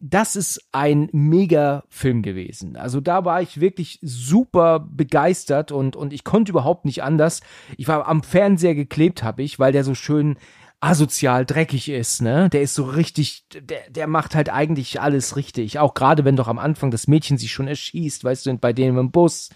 [0.00, 2.76] das ist ein mega Film gewesen.
[2.76, 7.40] Also da war ich wirklich super begeistert und, und ich konnte überhaupt nicht anders.
[7.76, 10.36] Ich war am Fernseher geklebt, habe ich, weil der so schön
[10.80, 12.50] asozial dreckig ist, ne?
[12.50, 15.78] Der ist so richtig, der, der macht halt eigentlich alles richtig.
[15.78, 18.98] Auch gerade wenn doch am Anfang das Mädchen sich schon erschießt, weißt du, bei denen
[18.98, 19.48] im Bus.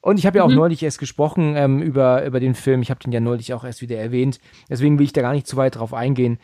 [0.00, 0.56] Und ich habe ja auch mhm.
[0.56, 2.82] neulich erst gesprochen ähm, über, über den Film.
[2.82, 4.40] Ich habe den ja neulich auch erst wieder erwähnt.
[4.70, 6.38] Deswegen will ich da gar nicht zu weit drauf eingehen.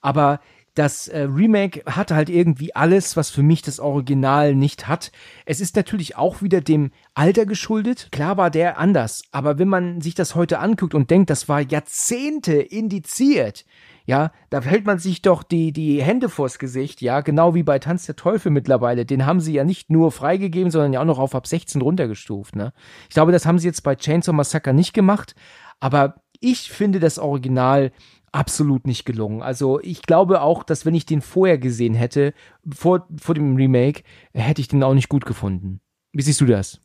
[0.00, 0.40] Aber
[0.78, 5.10] das äh, Remake hat halt irgendwie alles, was für mich das Original nicht hat.
[5.44, 8.08] Es ist natürlich auch wieder dem Alter geschuldet.
[8.12, 11.60] Klar war der anders, aber wenn man sich das heute anguckt und denkt, das war
[11.60, 13.64] Jahrzehnte indiziert,
[14.06, 17.80] ja, da hält man sich doch die, die Hände vors Gesicht, ja, genau wie bei
[17.80, 19.04] Tanz der Teufel mittlerweile.
[19.04, 22.54] Den haben sie ja nicht nur freigegeben, sondern ja auch noch auf ab 16 runtergestuft,
[22.54, 22.72] ne?
[23.08, 25.34] Ich glaube, das haben sie jetzt bei Chainsaw Massacre nicht gemacht,
[25.80, 27.90] aber ich finde das Original
[28.32, 29.42] absolut nicht gelungen.
[29.42, 32.34] Also ich glaube auch, dass wenn ich den vorher gesehen hätte,
[32.72, 35.80] vor, vor dem Remake, hätte ich den auch nicht gut gefunden.
[36.12, 36.80] Wie siehst du das?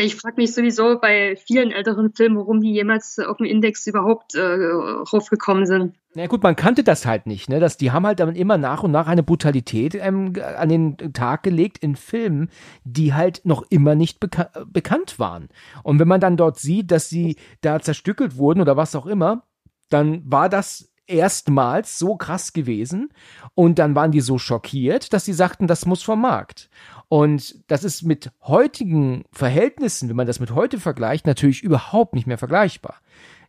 [0.00, 4.36] Ich frage mich sowieso bei vielen älteren Filmen, warum die jemals auf dem Index überhaupt
[4.36, 5.96] äh, raufgekommen sind.
[6.14, 7.58] Na gut, man kannte das halt nicht, ne?
[7.58, 11.42] Dass die haben halt dann immer nach und nach eine Brutalität ähm, an den Tag
[11.42, 12.48] gelegt in Filmen,
[12.84, 15.48] die halt noch immer nicht beka bekannt waren.
[15.82, 19.47] Und wenn man dann dort sieht, dass sie da zerstückelt wurden oder was auch immer,
[19.88, 23.10] dann war das erstmals so krass gewesen
[23.54, 26.68] und dann waren die so schockiert, dass sie sagten, das muss vom Markt.
[27.08, 32.26] Und das ist mit heutigen Verhältnissen, wenn man das mit heute vergleicht, natürlich überhaupt nicht
[32.26, 32.96] mehr vergleichbar.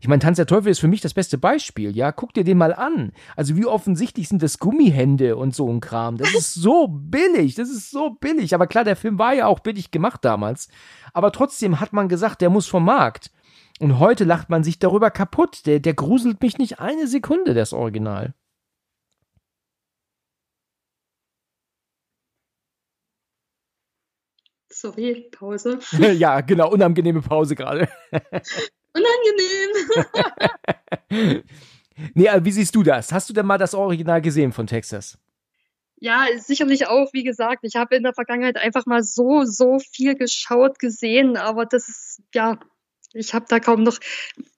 [0.01, 2.13] Ich meine, Tanz der Teufel ist für mich das beste Beispiel, ja.
[2.13, 3.11] Guck dir den mal an.
[3.35, 6.15] Also wie offensichtlich sind das Gummihände und so ein Kram.
[6.15, 8.55] Das ist so billig, das ist so billig.
[8.55, 10.69] Aber klar, der Film war ja auch billig gemacht damals.
[11.13, 13.29] Aber trotzdem hat man gesagt, der muss vom Markt.
[13.79, 15.65] Und heute lacht man sich darüber kaputt.
[15.65, 18.33] Der, der gruselt mich nicht eine Sekunde, das Original.
[24.71, 25.79] Sorry, Pause.
[26.17, 27.87] ja, genau, unangenehme Pause gerade.
[28.93, 29.83] Unangenehm.
[32.13, 33.11] nee, wie siehst du das?
[33.11, 35.17] Hast du denn mal das Original gesehen von Texas?
[36.01, 40.15] Ja, sicherlich auch, wie gesagt, ich habe in der Vergangenheit einfach mal so, so viel
[40.15, 42.57] geschaut, gesehen, aber das ist, ja,
[43.13, 43.97] ich habe da kaum noch,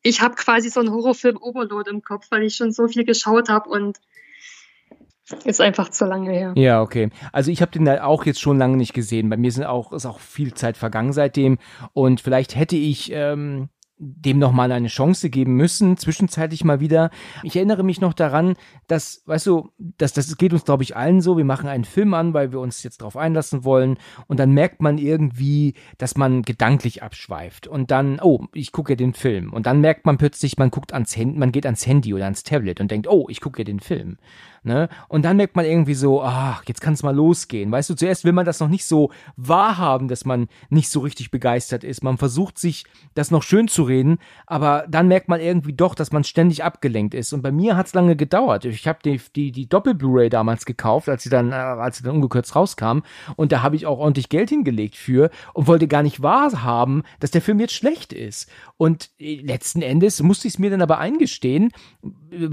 [0.01, 3.49] ich habe quasi so einen Horrorfilm Overload im Kopf, weil ich schon so viel geschaut
[3.49, 3.99] habe und
[5.45, 6.53] ist einfach zu lange her.
[6.57, 7.09] Ja, okay.
[7.31, 9.29] Also ich habe den auch jetzt schon lange nicht gesehen.
[9.29, 11.57] Bei mir sind auch, ist auch viel Zeit vergangen seitdem.
[11.93, 13.69] Und vielleicht hätte ich ähm,
[14.03, 17.11] dem nochmal eine Chance geben müssen, zwischenzeitlich mal wieder.
[17.43, 18.55] Ich erinnere mich noch daran,
[18.87, 21.37] dass, weißt du, dass das geht uns, glaube ich, allen so.
[21.37, 23.97] Wir machen einen Film an, weil wir uns jetzt darauf einlassen wollen.
[24.25, 27.67] Und dann merkt man irgendwie, dass man gedanklich abschweift.
[27.67, 29.53] Und dann, oh, ich gucke ja den Film.
[29.53, 32.43] Und dann merkt man plötzlich, man guckt ans Handy, man geht ans Handy oder ans
[32.43, 34.17] Tablet und denkt, oh, ich gucke ja den Film.
[34.63, 34.89] Ne?
[35.08, 37.71] Und dann merkt man irgendwie so, ach, jetzt kann es mal losgehen.
[37.71, 41.32] Weißt du, zuerst will man das noch nicht so wahrhaben, dass man nicht so richtig
[41.32, 42.04] begeistert ist.
[42.04, 46.12] Man versucht sich das noch schön zu reden, aber dann merkt man irgendwie doch, dass
[46.12, 47.34] man ständig abgelenkt ist.
[47.34, 48.65] Und bei mir hat es lange gedauert.
[48.65, 52.13] Ich habe die, die, die Doppel-Blu-ray damals gekauft, als sie dann, äh, als sie dann
[52.13, 53.00] ungekürzt rauskam.
[53.36, 57.32] Und da habe ich auch ordentlich Geld hingelegt für und wollte gar nicht wahrhaben, dass
[57.32, 58.47] der Film jetzt schlecht ist.
[58.78, 61.71] Und äh, letzten Endes musste ich es mir dann aber eingestehen,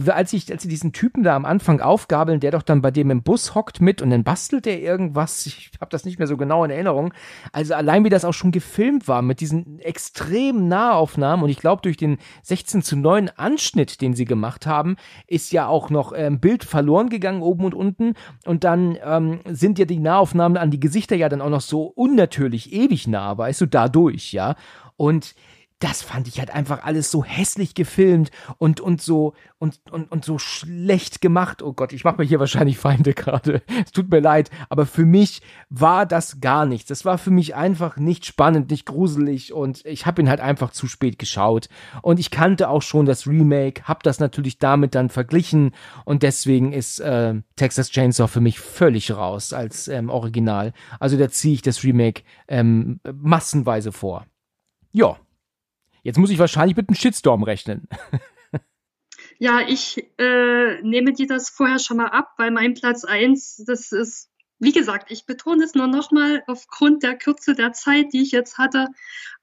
[0.07, 3.11] als ich, als sie diesen Typen da am Anfang aufgabeln, der doch dann bei dem
[3.11, 5.45] im Bus hockt mit und dann bastelt er irgendwas.
[5.47, 7.13] Ich habe das nicht mehr so genau in Erinnerung.
[7.53, 11.83] Also allein wie das auch schon gefilmt war mit diesen extremen Nahaufnahmen und ich glaube
[11.83, 16.39] durch den 16 zu 9 Anschnitt, den sie gemacht haben, ist ja auch noch ähm,
[16.39, 18.15] Bild verloren gegangen oben und unten
[18.47, 21.83] und dann ähm, sind ja die Nahaufnahmen an die Gesichter ja dann auch noch so
[21.83, 24.55] unnatürlich ewig nah, weißt du, dadurch, ja.
[24.97, 25.35] Und
[25.81, 30.25] das fand ich halt einfach alles so hässlich gefilmt und und so und und und
[30.25, 31.63] so schlecht gemacht.
[31.63, 33.63] Oh Gott, ich mache mir hier wahrscheinlich Feinde gerade.
[33.85, 36.89] Es tut mir leid, aber für mich war das gar nichts.
[36.89, 40.71] Das war für mich einfach nicht spannend, nicht gruselig und ich habe ihn halt einfach
[40.73, 41.69] zu spät geschaut
[42.03, 45.73] und ich kannte auch schon das Remake, habe das natürlich damit dann verglichen
[46.05, 50.73] und deswegen ist äh, Texas Chainsaw für mich völlig raus als ähm, Original.
[50.99, 54.27] Also da ziehe ich das Remake ähm, massenweise vor.
[54.93, 55.17] Ja.
[56.09, 57.87] Jetzt muss ich wahrscheinlich mit einem Shitstorm rechnen.
[59.41, 63.93] Ja, ich äh, nehme dir das vorher schon mal ab, weil mein Platz 1, das
[63.93, 68.33] ist, wie gesagt, ich betone es nur nochmal aufgrund der Kürze der Zeit, die ich
[68.33, 68.89] jetzt hatte.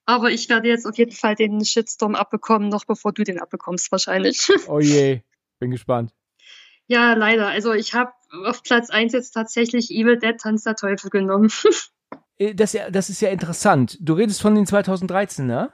[0.05, 3.89] Aber ich werde jetzt auf jeden Fall den Shitstorm abbekommen, noch bevor du den abbekommst,
[3.89, 4.49] wahrscheinlich.
[4.67, 5.21] Oh je,
[5.59, 6.11] bin gespannt.
[6.87, 7.47] Ja, leider.
[7.47, 8.11] Also ich habe
[8.43, 11.49] auf Platz 1 jetzt tatsächlich Evil Dead Tanz der Teufel genommen.
[12.37, 13.97] Äh, das, das ist ja interessant.
[14.01, 15.71] Du redest von den 2013, ne?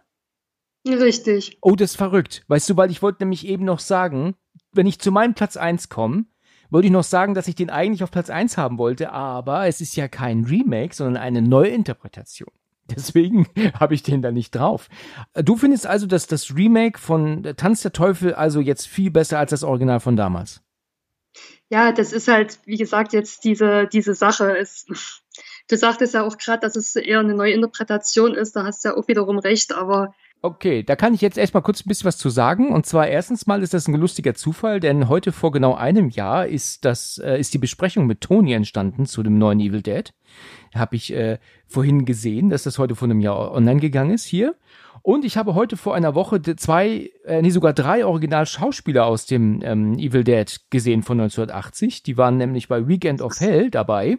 [0.87, 1.57] Richtig.
[1.61, 2.43] Oh, das ist verrückt.
[2.47, 4.35] Weißt du, weil ich wollte nämlich eben noch sagen,
[4.71, 6.25] wenn ich zu meinem Platz 1 komme,
[6.69, 9.81] wollte ich noch sagen, dass ich den eigentlich auf Platz 1 haben wollte, aber es
[9.81, 12.49] ist ja kein Remake, sondern eine Neuinterpretation.
[12.89, 13.47] Deswegen
[13.79, 14.87] habe ich den da nicht drauf.
[15.35, 19.51] Du findest also, dass das Remake von Tanz der Teufel also jetzt viel besser als
[19.51, 20.61] das Original von damals?
[21.69, 24.89] Ja, das ist halt, wie gesagt, jetzt diese, diese Sache ist.
[25.67, 28.97] Du sagtest ja auch gerade, dass es eher eine Neuinterpretation ist, da hast du ja
[28.97, 30.13] auch wiederum recht, aber
[30.43, 32.69] Okay, da kann ich jetzt erstmal kurz ein bisschen was zu sagen.
[32.69, 36.47] Und zwar erstens mal ist das ein lustiger Zufall, denn heute vor genau einem Jahr
[36.47, 40.11] ist das äh, ist die Besprechung mit Tony entstanden zu dem neuen Evil Dead.
[40.73, 44.55] Habe ich äh, vorhin gesehen, dass das heute vor einem Jahr online gegangen ist hier.
[45.03, 49.61] Und ich habe heute vor einer Woche zwei, äh, nee sogar drei Original-Schauspieler aus dem
[49.63, 52.01] ähm, Evil Dead gesehen von 1980.
[52.01, 54.17] Die waren nämlich bei Weekend of Hell dabei.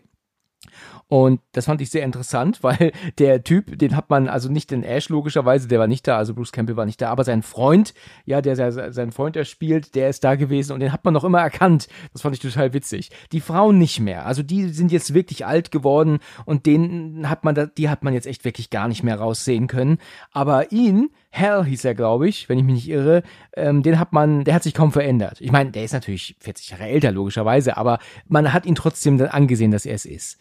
[1.13, 4.83] Und das fand ich sehr interessant, weil der Typ, den hat man, also nicht den
[4.83, 7.93] Ash logischerweise, der war nicht da, also Bruce Campbell war nicht da, aber sein Freund,
[8.25, 11.25] ja, der sein Freund er spielt, der ist da gewesen und den hat man noch
[11.25, 11.89] immer erkannt.
[12.15, 13.11] Das fand ich total witzig.
[13.31, 14.25] Die Frauen nicht mehr.
[14.25, 18.15] Also die sind jetzt wirklich alt geworden und den hat man da, die hat man
[18.15, 19.99] jetzt echt wirklich gar nicht mehr raussehen können.
[20.33, 23.23] Aber ihn, Hell hieß er, glaube ich, wenn ich mich nicht irre,
[23.55, 25.43] ähm, den hat man, der hat sich kaum verändert.
[25.43, 27.99] Ich meine, der ist natürlich 40 Jahre älter, logischerweise, aber
[28.29, 30.39] man hat ihn trotzdem dann angesehen, dass er es ist.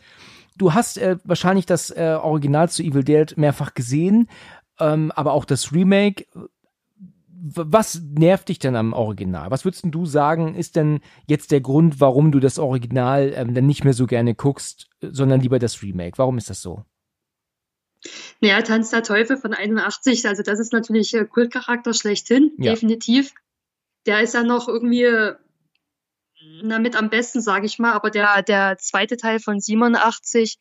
[0.57, 4.29] Du hast äh, wahrscheinlich das äh, Original zu Evil Dead mehrfach gesehen,
[4.79, 6.25] ähm, aber auch das Remake.
[7.43, 9.49] Was nervt dich denn am Original?
[9.49, 13.65] Was würdest du sagen, ist denn jetzt der Grund, warum du das Original ähm, dann
[13.65, 16.19] nicht mehr so gerne guckst, sondern lieber das Remake?
[16.19, 16.85] Warum ist das so?
[18.41, 22.71] Naja, Tanz der Teufel von 81, also das ist natürlich äh, Kultcharakter schlechthin, ja.
[22.73, 23.33] definitiv.
[24.05, 25.07] Der ist ja noch irgendwie
[26.63, 27.93] na, mit am besten, sage ich mal.
[27.93, 30.57] Aber der, der zweite Teil von 87,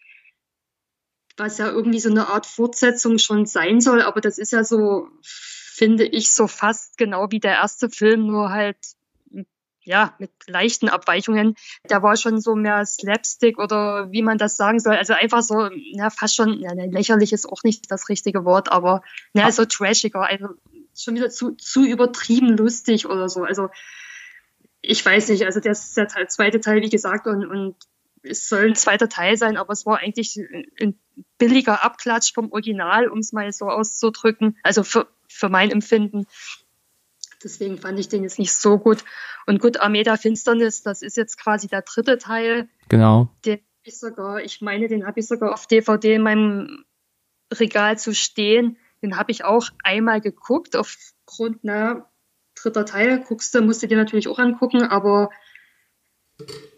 [1.37, 5.09] was ja irgendwie so eine Art Fortsetzung schon sein soll, aber das ist ja so,
[5.23, 8.77] finde ich, so fast genau wie der erste Film, nur halt
[9.83, 11.57] ja, mit leichten Abweichungen.
[11.89, 14.95] Der war schon so mehr Slapstick oder wie man das sagen soll.
[14.95, 19.03] Also einfach so, ja, fast schon, ja, lächerlich ist auch nicht das richtige Wort, aber
[19.33, 20.49] ja, so trashiger, also
[20.95, 23.43] schon wieder zu, zu übertrieben lustig oder so.
[23.43, 23.69] Also
[24.83, 27.77] ich weiß nicht, also der, der Teil, zweite Teil, wie gesagt, und, und
[28.23, 30.39] es soll ein zweiter Teil sein, aber es war eigentlich
[30.81, 30.99] ein
[31.39, 34.59] billiger Abklatsch vom Original, um es mal so auszudrücken.
[34.63, 36.27] Also für, für mein Empfinden.
[37.43, 39.05] Deswegen fand ich den jetzt nicht so gut.
[39.47, 42.69] Und gut, Armeda Finsternis, das ist jetzt quasi der dritte Teil.
[42.89, 43.31] Genau.
[43.45, 46.85] Den ich sogar, ich meine, den habe ich sogar auf DVD in meinem
[47.53, 48.77] Regal zu stehen.
[49.03, 52.10] Den habe ich auch einmal geguckt, aufgrund einer
[52.63, 55.31] dritter Teil, guckst du, musst du dir natürlich auch angucken, aber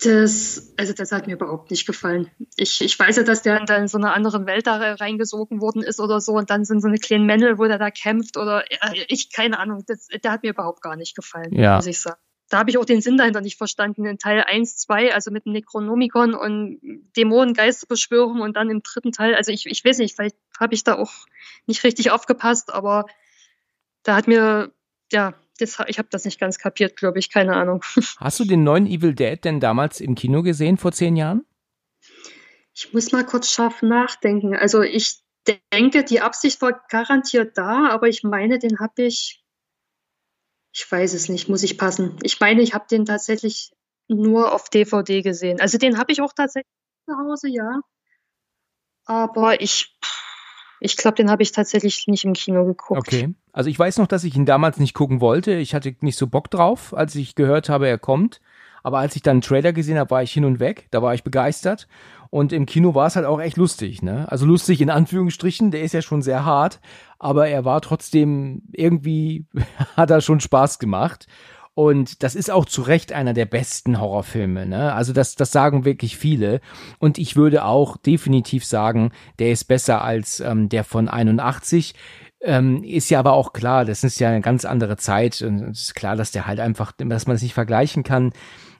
[0.02, 2.30] das, also das hat mir überhaupt nicht gefallen.
[2.56, 6.00] Ich, ich weiß ja, dass der in so einer anderen Welt da reingesogen worden ist
[6.00, 8.64] oder so und dann sind so eine kleinen Männel, wo der da kämpft oder
[9.08, 11.76] ich, keine Ahnung, das, der hat mir überhaupt gar nicht gefallen, ja.
[11.76, 12.20] muss ich sagen.
[12.48, 14.04] da habe ich auch den Sinn dahinter nicht verstanden.
[14.04, 16.80] In Teil 1, 2, also mit dem Necronomicon und
[17.16, 20.84] Dämonen, Geisterbeschwörung und dann im dritten Teil, also ich, ich weiß nicht, vielleicht habe ich
[20.84, 21.12] da auch
[21.66, 23.06] nicht richtig aufgepasst, aber
[24.02, 24.72] da hat mir,
[25.12, 27.83] ja, das, ich habe das nicht ganz kapiert, glaube ich, keine Ahnung.
[28.18, 31.44] Hast du den neuen Evil Dead denn damals im Kino gesehen vor zehn Jahren?
[32.75, 34.57] Ich muss mal kurz scharf nachdenken.
[34.57, 35.22] Also ich
[35.72, 39.44] denke, die Absicht war garantiert da, aber ich meine, den habe ich,
[40.72, 42.18] ich weiß es nicht, muss ich passen.
[42.22, 43.72] Ich meine, ich habe den tatsächlich
[44.09, 45.61] nur auf DVD gesehen.
[45.61, 46.72] Also den habe ich auch tatsächlich
[47.07, 47.81] zu Hause, ja.
[49.05, 49.98] Aber ich,
[50.81, 53.01] ich glaube, den habe ich tatsächlich nicht im Kino geguckt.
[53.01, 53.35] Okay.
[53.52, 55.52] Also ich weiß noch, dass ich ihn damals nicht gucken wollte.
[55.52, 58.40] Ich hatte nicht so Bock drauf, als ich gehört habe, er kommt.
[58.82, 60.88] Aber als ich dann einen Trailer gesehen habe, war ich hin und weg.
[60.90, 61.86] Da war ich begeistert.
[62.30, 64.26] Und im Kino war es halt auch echt lustig, ne?
[64.30, 66.80] Also lustig in Anführungsstrichen, der ist ja schon sehr hart,
[67.18, 69.44] aber er war trotzdem irgendwie,
[69.96, 71.26] hat er schon Spaß gemacht.
[71.74, 74.66] Und das ist auch zu Recht einer der besten Horrorfilme.
[74.66, 74.92] Ne?
[74.92, 76.60] Also das, das sagen wirklich viele.
[76.98, 81.94] Und ich würde auch definitiv sagen, der ist besser als ähm, der von 81.
[82.44, 85.42] Ähm, ist ja aber auch klar, das ist ja eine ganz andere Zeit.
[85.42, 88.33] Und es ist klar, dass der halt einfach, dass man es nicht vergleichen kann.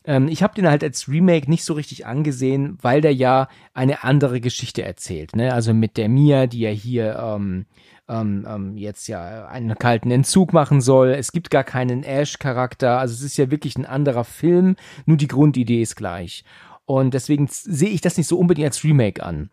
[0.05, 4.05] Ähm, ich habe den halt als Remake nicht so richtig angesehen, weil der ja eine
[4.05, 5.37] andere Geschichte erzählt.
[5.37, 5.53] Ne?
[5.53, 7.67] Also mit der Mia, die ja hier ähm,
[8.09, 11.11] ähm, ähm, jetzt ja einen kalten Entzug machen soll.
[11.11, 12.99] Es gibt gar keinen Ash-Charakter.
[12.99, 16.45] Also es ist ja wirklich ein anderer Film, nur die Grundidee ist gleich.
[16.85, 19.51] Und deswegen sehe ich das nicht so unbedingt als Remake an.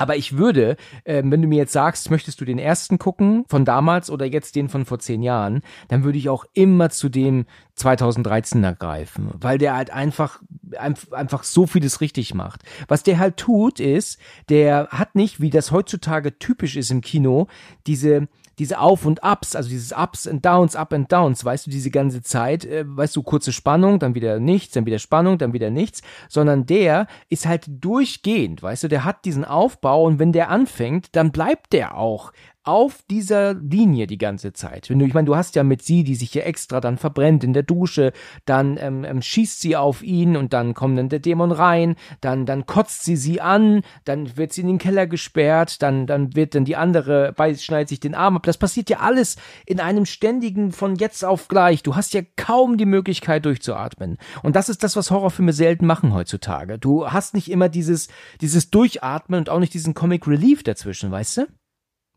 [0.00, 3.66] Aber ich würde, äh, wenn du mir jetzt sagst, möchtest du den ersten gucken von
[3.66, 7.44] damals oder jetzt den von vor zehn Jahren, dann würde ich auch immer zu dem
[7.76, 10.40] 2013er greifen, weil der halt einfach,
[11.10, 12.62] einfach so vieles richtig macht.
[12.88, 17.48] Was der halt tut, ist, der hat nicht, wie das heutzutage typisch ist im Kino,
[17.86, 18.26] diese,
[18.60, 21.90] diese Auf und Ups, also dieses Ups and Downs, Up and Downs, weißt du, diese
[21.90, 25.70] ganze Zeit, äh, weißt du, kurze Spannung, dann wieder nichts, dann wieder Spannung, dann wieder
[25.70, 30.50] nichts, sondern der ist halt durchgehend, weißt du, der hat diesen Aufbau und wenn der
[30.50, 32.32] anfängt, dann bleibt der auch
[32.70, 34.88] auf dieser Linie die ganze Zeit.
[34.88, 37.42] Wenn du, ich meine, du hast ja mit sie, die sich hier extra dann verbrennt
[37.42, 38.12] in der Dusche,
[38.44, 42.46] dann ähm, ähm, schießt sie auf ihn und dann kommt dann der Dämon rein, dann
[42.46, 46.54] dann kotzt sie sie an, dann wird sie in den Keller gesperrt, dann dann wird
[46.54, 48.44] dann die andere bei schneidet sich den Arm ab.
[48.44, 51.82] Das passiert ja alles in einem ständigen von jetzt auf gleich.
[51.82, 54.16] Du hast ja kaum die Möglichkeit durchzuatmen.
[54.44, 56.78] Und das ist das, was Horrorfilme selten machen heutzutage.
[56.78, 58.06] Du hast nicht immer dieses
[58.40, 61.46] dieses Durchatmen und auch nicht diesen Comic Relief dazwischen, weißt du?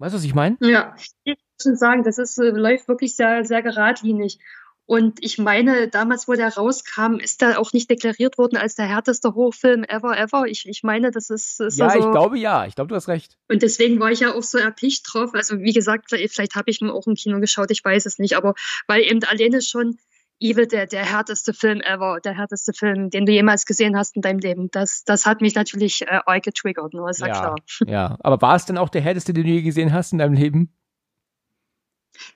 [0.04, 0.58] Weißt du, was ich meine?
[0.60, 4.38] Ja, ich muss schon sagen, das ist, äh, läuft wirklich sehr, sehr geradlinig.
[4.86, 8.86] Und ich meine, damals, wo der rauskam, ist der auch nicht deklariert worden als der
[8.86, 10.46] härteste Hochfilm ever, ever.
[10.48, 12.66] Ich, ich meine, das ist, ist Ja, also, ich glaube ja.
[12.66, 13.38] Ich glaube, du hast recht.
[13.48, 15.34] Und deswegen war ich ja auch so erpicht drauf.
[15.36, 18.20] Also, wie gesagt, vielleicht, vielleicht habe ich ihn auch im Kino geschaut, ich weiß es
[18.20, 18.36] nicht.
[18.36, 18.56] Aber
[18.88, 20.00] weil eben alleine schon
[20.44, 24.22] Evil der, der härteste Film ever, der härteste Film, den du jemals gesehen hast in
[24.22, 24.70] deinem Leben.
[24.72, 27.56] Das, das hat mich natürlich äh, arg getriggert, nur ist ja, ja klar.
[27.88, 30.34] Ja, aber war es denn auch der härteste, den du je gesehen hast in deinem
[30.34, 30.74] Leben?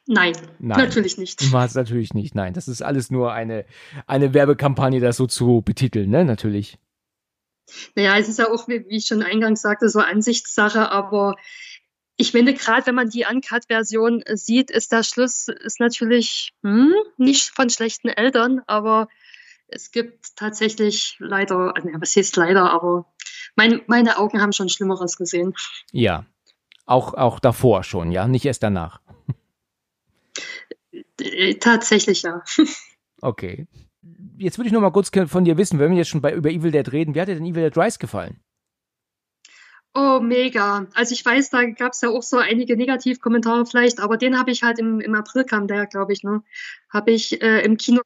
[0.07, 0.79] Nein, Nein.
[0.79, 1.51] natürlich nicht.
[1.51, 2.33] War es natürlich nicht.
[2.33, 3.65] Nein, das ist alles nur eine,
[4.07, 6.25] eine Werbekampagne, das so zu betiteln, ne?
[6.25, 6.79] Natürlich.
[7.95, 11.35] Naja, es ist ja auch, wie wie ich schon eingangs sagte, so Ansichtssache, aber
[12.17, 17.51] ich finde, gerade wenn man die Uncut-Version sieht, ist der Schluss ist natürlich hm, nicht
[17.55, 19.07] von schlechten Eltern, aber
[19.67, 23.05] es gibt tatsächlich leider, also, was heißt leider, aber
[23.55, 25.53] mein, meine Augen haben schon Schlimmeres gesehen.
[25.91, 26.25] Ja.
[26.85, 28.27] Auch, auch davor schon, ja?
[28.27, 29.01] Nicht erst danach.
[31.19, 32.43] Äh, Tatsächlich ja.
[33.21, 33.67] Okay.
[34.37, 36.51] Jetzt würde ich noch mal kurz von dir wissen, wenn wir jetzt schon bei, über
[36.51, 38.39] Evil Dead reden, wie hat dir denn Evil Dead Rise gefallen?
[39.93, 40.87] Oh, mega.
[40.93, 44.51] Also ich weiß, da gab es ja auch so einige Negativkommentare vielleicht, aber den habe
[44.51, 46.43] ich halt im, im April kam der, glaube ich, ne?
[46.89, 48.01] Habe ich äh, im Kino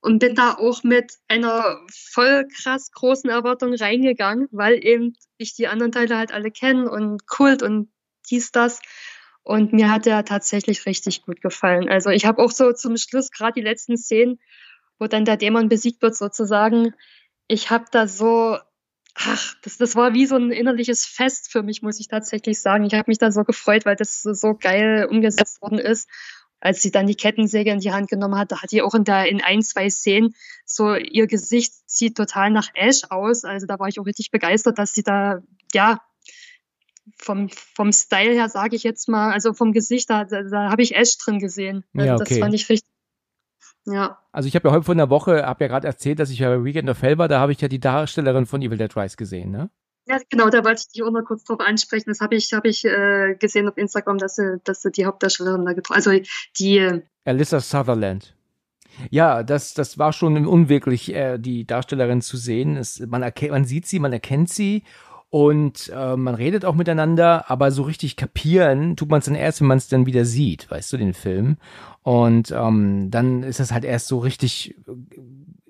[0.00, 5.68] und bin da auch mit einer voll krass großen Erwartung reingegangen, weil eben ich die
[5.68, 7.88] anderen Teile halt alle kenne und Kult und
[8.28, 8.80] dies, das.
[9.44, 11.88] Und mir hat der tatsächlich richtig gut gefallen.
[11.88, 14.40] Also ich habe auch so zum Schluss gerade die letzten Szenen,
[14.98, 16.94] wo dann der Dämon besiegt wird sozusagen.
[17.48, 18.58] Ich habe da so
[19.14, 22.84] ach, das, das war wie so ein innerliches Fest für mich, muss ich tatsächlich sagen.
[22.84, 26.08] Ich habe mich da so gefreut, weil das so, geil umgesetzt worden ist.
[26.60, 29.02] Als sie dann die Kettensäge in die Hand genommen hat, da hat die auch in,
[29.02, 33.44] der, in ein, zwei Szenen so, ihr Gesicht sieht total nach Ash aus.
[33.44, 35.42] Also da war ich auch richtig begeistert, dass sie da,
[35.74, 36.00] ja,
[37.18, 40.82] vom, vom Style her sage ich jetzt mal, also vom Gesicht, da, da, da habe
[40.82, 41.84] ich Ash drin gesehen.
[41.94, 42.24] Ja, okay.
[42.28, 42.91] Das fand ich richtig.
[43.86, 44.18] Ja.
[44.30, 46.48] Also ich habe ja heute vor einer Woche, habe ja gerade erzählt, dass ich ja
[46.48, 49.16] bei Weekend of Hell war, da habe ich ja die Darstellerin von Evil Dead Rise
[49.16, 49.70] gesehen, ne?
[50.06, 52.08] Ja, genau, da wollte ich dich auch noch kurz drauf ansprechen.
[52.08, 55.64] Das habe ich, hab ich äh, gesehen auf Instagram, dass sie, dass sie die Hauptdarstellerin
[55.64, 56.10] da getroffen Also
[56.58, 57.02] die.
[57.24, 58.34] Alyssa Sutherland.
[59.10, 62.76] Ja, das, das war schon unwirklich, äh, die Darstellerin zu sehen.
[62.76, 64.82] Es, man, erkennt, man sieht sie, man erkennt sie
[65.32, 69.62] und äh, man redet auch miteinander, aber so richtig kapieren tut man es dann erst,
[69.62, 71.56] wenn man es dann wieder sieht, weißt du, den Film.
[72.02, 74.92] Und ähm, dann ist das halt erst so richtig äh,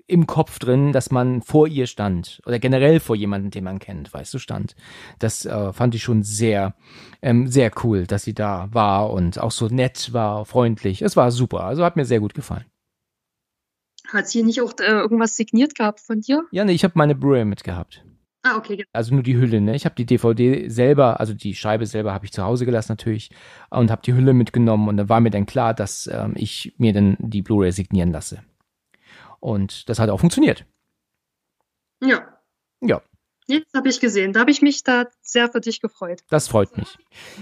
[0.05, 4.13] im Kopf drin, dass man vor ihr stand oder generell vor jemandem, den man kennt,
[4.13, 4.75] weißt du, stand.
[5.19, 6.75] Das äh, fand ich schon sehr,
[7.21, 11.01] ähm, sehr cool, dass sie da war und auch so nett war, freundlich.
[11.01, 12.65] Es war super, also hat mir sehr gut gefallen.
[14.09, 16.43] Hat sie nicht auch äh, irgendwas signiert gehabt von dir?
[16.51, 18.03] Ja, nee, ich habe meine Blu-ray mitgehabt.
[18.45, 18.83] Ah, okay.
[18.91, 19.73] Also nur die Hülle, ne?
[19.73, 23.31] Ich habe die DVD selber, also die Scheibe selber habe ich zu Hause gelassen natürlich
[23.69, 26.91] und habe die Hülle mitgenommen und da war mir dann klar, dass ähm, ich mir
[26.91, 28.43] dann die Blu-ray signieren lasse.
[29.39, 30.65] Und das hat auch funktioniert.
[32.01, 32.37] Ja.
[32.81, 33.01] Ja.
[33.47, 34.33] Jetzt habe ich gesehen.
[34.33, 36.21] Da habe ich mich da sehr für dich gefreut.
[36.29, 36.97] Das freut mich.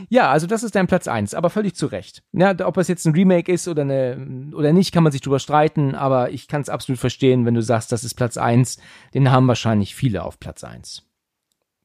[0.09, 2.23] Ja, also das ist dein Platz eins, aber völlig zu Recht.
[2.31, 5.39] Ja, ob es jetzt ein Remake ist oder, eine, oder nicht, kann man sich drüber
[5.39, 8.77] streiten, aber ich kann es absolut verstehen, wenn du sagst, das ist Platz eins.
[9.13, 11.03] Den haben wahrscheinlich viele auf Platz eins.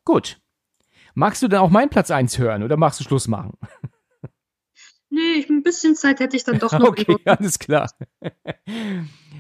[0.04, 0.38] Gut.
[1.14, 3.56] Magst du denn auch meinen Platz eins hören oder magst du Schluss machen?
[5.08, 6.88] Nee, ein bisschen Zeit hätte ich dann doch noch.
[6.88, 7.90] okay, alles klar.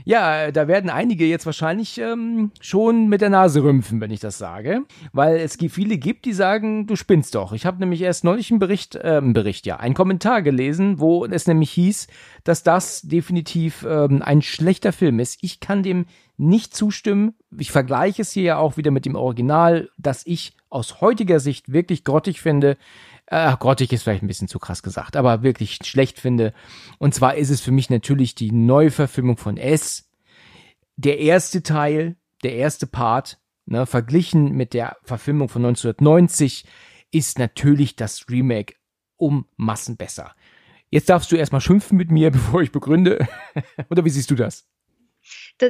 [0.08, 4.38] Ja, da werden einige jetzt wahrscheinlich ähm, schon mit der Nase rümpfen, wenn ich das
[4.38, 7.52] sage, weil es viele gibt, die sagen, du spinnst doch.
[7.52, 11.24] Ich habe nämlich erst neulich einen Bericht, äh, einen Bericht, ja, einen Kommentar gelesen, wo
[11.24, 12.06] es nämlich hieß,
[12.44, 15.38] dass das definitiv ähm, ein schlechter Film ist.
[15.42, 16.06] Ich kann dem
[16.36, 17.34] nicht zustimmen.
[17.58, 21.72] Ich vergleiche es hier ja auch wieder mit dem Original, das ich aus heutiger Sicht
[21.72, 22.76] wirklich grottig finde
[23.26, 26.52] äh, grottig ist vielleicht ein bisschen zu krass gesagt, aber wirklich schlecht finde.
[26.98, 30.08] Und zwar ist es für mich natürlich die Neuverfilmung von S.
[30.96, 36.64] Der erste Teil, der erste Part, ne, verglichen mit der Verfilmung von 1990,
[37.10, 38.74] ist natürlich das Remake
[39.16, 40.34] um Massen besser.
[40.90, 43.26] Jetzt darfst du erstmal schimpfen mit mir, bevor ich begründe.
[43.90, 44.68] Oder wie siehst du das?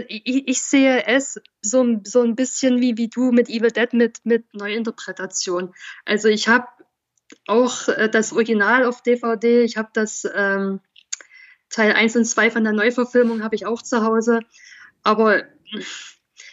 [0.09, 4.53] Ich, sehe es so, so ein bisschen wie, wie du mit Evil Dead mit, mit
[4.53, 5.73] Neuinterpretation.
[6.05, 6.67] Also ich habe
[7.47, 9.63] auch äh, das Original auf DVD.
[9.63, 10.81] Ich habe das ähm,
[11.71, 14.41] Teil 1 und 2 von der Neuverfilmung habe ich auch zu Hause.
[15.03, 15.45] Aber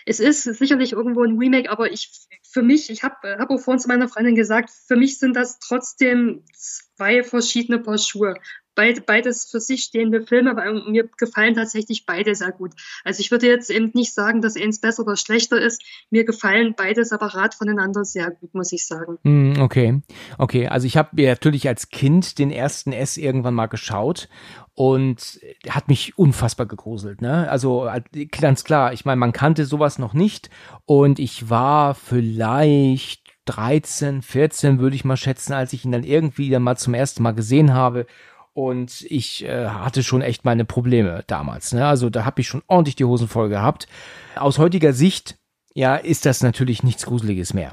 [0.05, 3.80] es ist sicherlich irgendwo ein Remake, aber ich für mich, ich habe hab auch vorhin
[3.80, 8.36] zu meiner Freundin gesagt, für mich sind das trotzdem zwei verschiedene Paar Schuhe
[8.76, 12.71] beid, beides für sich stehende Filme, aber mir gefallen tatsächlich beide sehr gut.
[13.03, 15.84] Also ich würde jetzt eben nicht sagen, dass eins besser oder schlechter ist.
[16.09, 19.17] Mir gefallen beide separat voneinander sehr gut, muss ich sagen.
[19.24, 20.01] Hm, okay,
[20.38, 20.67] okay.
[20.67, 24.30] Also ich habe mir natürlich als Kind den ersten S irgendwann mal geschaut
[24.76, 27.21] und hat mich unfassbar gegruselt.
[27.21, 27.49] Ne?
[27.49, 27.89] Also
[28.32, 30.49] ganz klar, ich meine, man kannte sowas noch nicht
[30.86, 36.49] und ich war vielleicht 13, 14 würde ich mal schätzen, als ich ihn dann irgendwie
[36.49, 38.05] dann mal zum ersten Mal gesehen habe
[38.54, 41.74] und ich äh, hatte schon echt meine Probleme damals.
[41.74, 41.86] Ne?
[41.86, 43.88] Also da habe ich schon ordentlich die Hosen voll gehabt.
[44.36, 45.38] Aus heutiger Sicht
[45.74, 47.72] ja, ist das natürlich nichts Gruseliges mehr.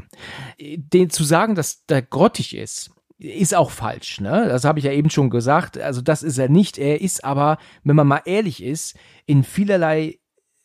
[0.58, 4.46] Den zu sagen, dass der grottig ist, ist auch falsch, ne?
[4.48, 5.76] Das habe ich ja eben schon gesagt.
[5.76, 6.78] Also das ist er nicht.
[6.78, 10.18] Er ist aber, wenn man mal ehrlich ist, in vielerlei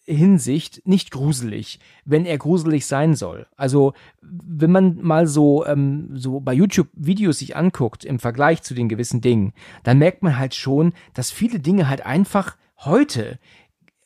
[0.05, 3.47] Hinsicht nicht gruselig, wenn er gruselig sein soll.
[3.55, 8.73] Also wenn man mal so ähm, so bei YouTube Videos sich anguckt im Vergleich zu
[8.73, 9.53] den gewissen Dingen,
[9.83, 13.39] dann merkt man halt schon, dass viele Dinge halt einfach heute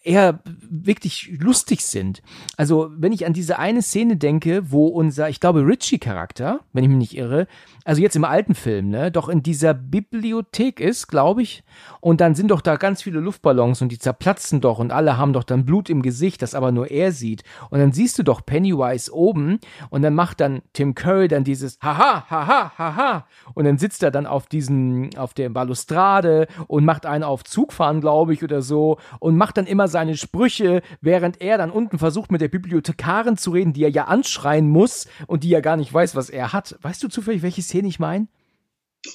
[0.10, 2.24] eher wirklich lustig sind.
[2.58, 6.90] Also, wenn ich an diese eine Szene denke, wo unser, ich glaube, Richie-Charakter, wenn ich
[6.90, 7.46] mich nicht irre,
[7.86, 11.64] also jetzt im alten Film, ne, doch in dieser Bibliothek ist, glaube ich,
[12.02, 15.32] und dann sind doch da ganz viele Luftballons und die zerplatzen doch und alle haben
[15.34, 17.44] doch dann Blut im Gesicht, das aber nur er sieht.
[17.70, 19.60] Und dann siehst du doch Pennywise oben
[19.92, 24.12] und dann macht dann Tim Curry dann dieses Haha, haha, haha und dann sitzt er
[24.12, 28.98] dann auf diesen, auf der Balustrade und macht einen auf Zugfahren, glaube ich, oder so
[29.20, 33.52] und macht dann immer seine Sprüche, während er dann unten versucht mit der Bibliothekarin zu
[33.52, 36.78] reden, die er ja anschreien muss und die ja gar nicht weiß, was er hat.
[36.82, 38.28] Weißt du zufällig, welche Szene ich meine?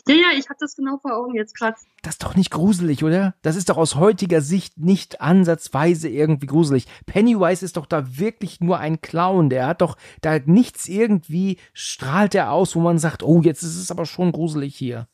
[0.07, 1.77] Ja, ja, ich habe das genau vor Augen jetzt gerade.
[2.03, 3.35] Das ist doch nicht gruselig, oder?
[3.41, 6.87] Das ist doch aus heutiger Sicht nicht ansatzweise irgendwie gruselig.
[7.07, 9.49] Pennywise ist doch da wirklich nur ein Clown.
[9.49, 13.77] Der hat doch da nichts irgendwie strahlt er aus, wo man sagt, oh, jetzt ist
[13.77, 15.09] es aber schon gruselig hier.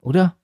[0.00, 0.36] Oder?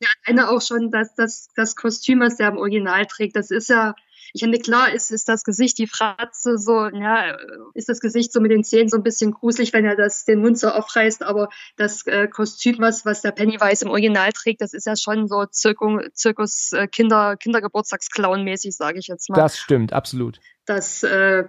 [0.00, 3.68] Ja, alleine auch schon das, das, das Kostüm, was der im Original trägt, das ist
[3.68, 3.94] ja,
[4.34, 7.36] ich finde, klar ist, ist das Gesicht, die Fratze so, ja,
[7.74, 10.40] ist das Gesicht so mit den Zähnen so ein bisschen gruselig, wenn er das, den
[10.40, 14.72] Mund so aufreißt, aber das äh, Kostüm, was, was der Pennywise im Original trägt, das
[14.72, 19.36] ist ja schon so Zirkus, Zirkus äh, Kinder, Kindergeburtstagsclown-mäßig, sage ich jetzt mal.
[19.36, 20.40] Das stimmt, absolut.
[20.64, 21.44] Das äh,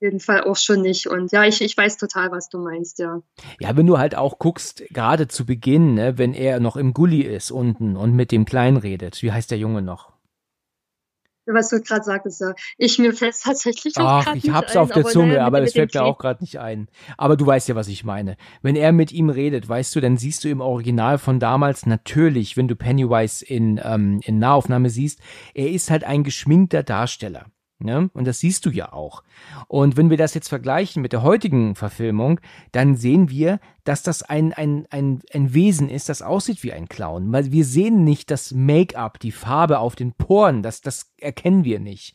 [0.00, 1.06] jeden Fall auch schon nicht.
[1.06, 3.20] Und ja, ich, ich weiß total, was du meinst, ja.
[3.60, 7.22] Ja, wenn du halt auch guckst, gerade zu Beginn, ne, wenn er noch im Gully
[7.22, 9.22] ist unten und mit dem Kleinen redet.
[9.22, 10.12] Wie heißt der Junge noch?
[11.54, 12.54] was du gerade sagtest, ja.
[12.78, 15.72] Ich mir fest tatsächlich auch Ach, ich hab's ein, auf der Zunge, aber, aber das
[15.72, 16.88] fällt mir auch gerade nicht ein.
[17.16, 18.36] Aber du weißt ja, was ich meine.
[18.62, 22.56] Wenn er mit ihm redet, weißt du, dann siehst du im Original von damals natürlich,
[22.56, 25.20] wenn du Pennywise in, ähm, in Nahaufnahme siehst,
[25.54, 27.46] er ist halt ein geschminkter Darsteller.
[27.82, 28.10] Ne?
[28.12, 29.22] Und das siehst du ja auch.
[29.66, 32.40] Und wenn wir das jetzt vergleichen mit der heutigen Verfilmung,
[32.72, 36.88] dann sehen wir, dass das ein, ein, ein, ein Wesen ist, das aussieht wie ein
[36.88, 37.32] Clown.
[37.32, 41.80] Weil wir sehen nicht das Make-up, die Farbe auf den Poren, das, das erkennen wir
[41.80, 42.14] nicht.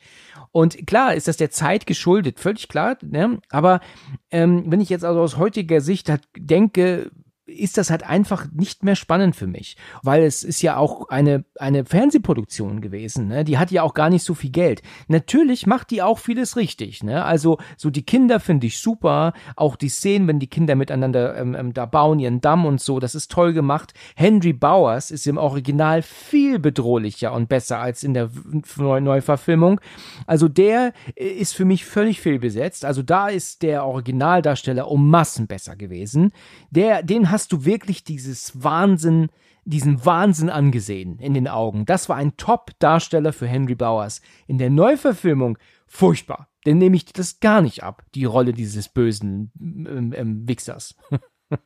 [0.51, 2.97] Und klar ist das der Zeit geschuldet, völlig klar.
[3.01, 3.39] Ne?
[3.49, 3.81] Aber
[4.29, 7.11] ähm, wenn ich jetzt also aus heutiger Sicht halt denke,
[7.45, 11.45] ist das halt einfach nicht mehr spannend für mich, weil es ist ja auch eine
[11.59, 13.43] eine Fernsehproduktion gewesen, ne?
[13.43, 14.81] Die hat ja auch gar nicht so viel Geld.
[15.07, 17.23] Natürlich macht die auch vieles richtig, ne?
[17.23, 21.55] Also so die Kinder finde ich super, auch die Szenen, wenn die Kinder miteinander ähm,
[21.55, 23.93] ähm, da bauen ihren Damm und so, das ist toll gemacht.
[24.15, 28.29] Henry Bowers ist im Original viel bedrohlicher und besser als in der
[28.77, 29.79] Neuverfilmung.
[30.25, 32.85] Also der äh, ist für mich völlig fehlbesetzt.
[32.85, 36.31] Also da ist der Originaldarsteller um Massen besser gewesen.
[36.71, 39.27] Der den hast du wirklich dieses Wahnsinn,
[39.65, 41.85] diesen Wahnsinn angesehen in den Augen.
[41.85, 44.21] Das war ein Top-Darsteller für Henry Bowers.
[44.47, 46.49] In der Neuverfilmung furchtbar.
[46.65, 50.95] Denn nehme ich das gar nicht ab, die Rolle dieses bösen ähm, ähm, Wichsers.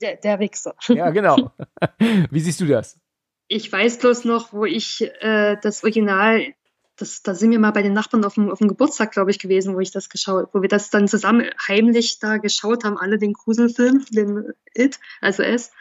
[0.00, 0.74] der, der Wichser.
[0.88, 1.50] Ja, genau.
[2.30, 2.98] Wie siehst du das?
[3.48, 6.54] Ich weiß bloß noch, wo ich äh, das Original
[6.96, 9.38] das, da sind wir mal bei den Nachbarn auf dem, auf dem Geburtstag, glaube ich,
[9.38, 13.18] gewesen, wo ich das geschaut, wo wir das dann zusammen heimlich da geschaut haben, alle
[13.18, 15.72] den Gruselfilm, den It, also es.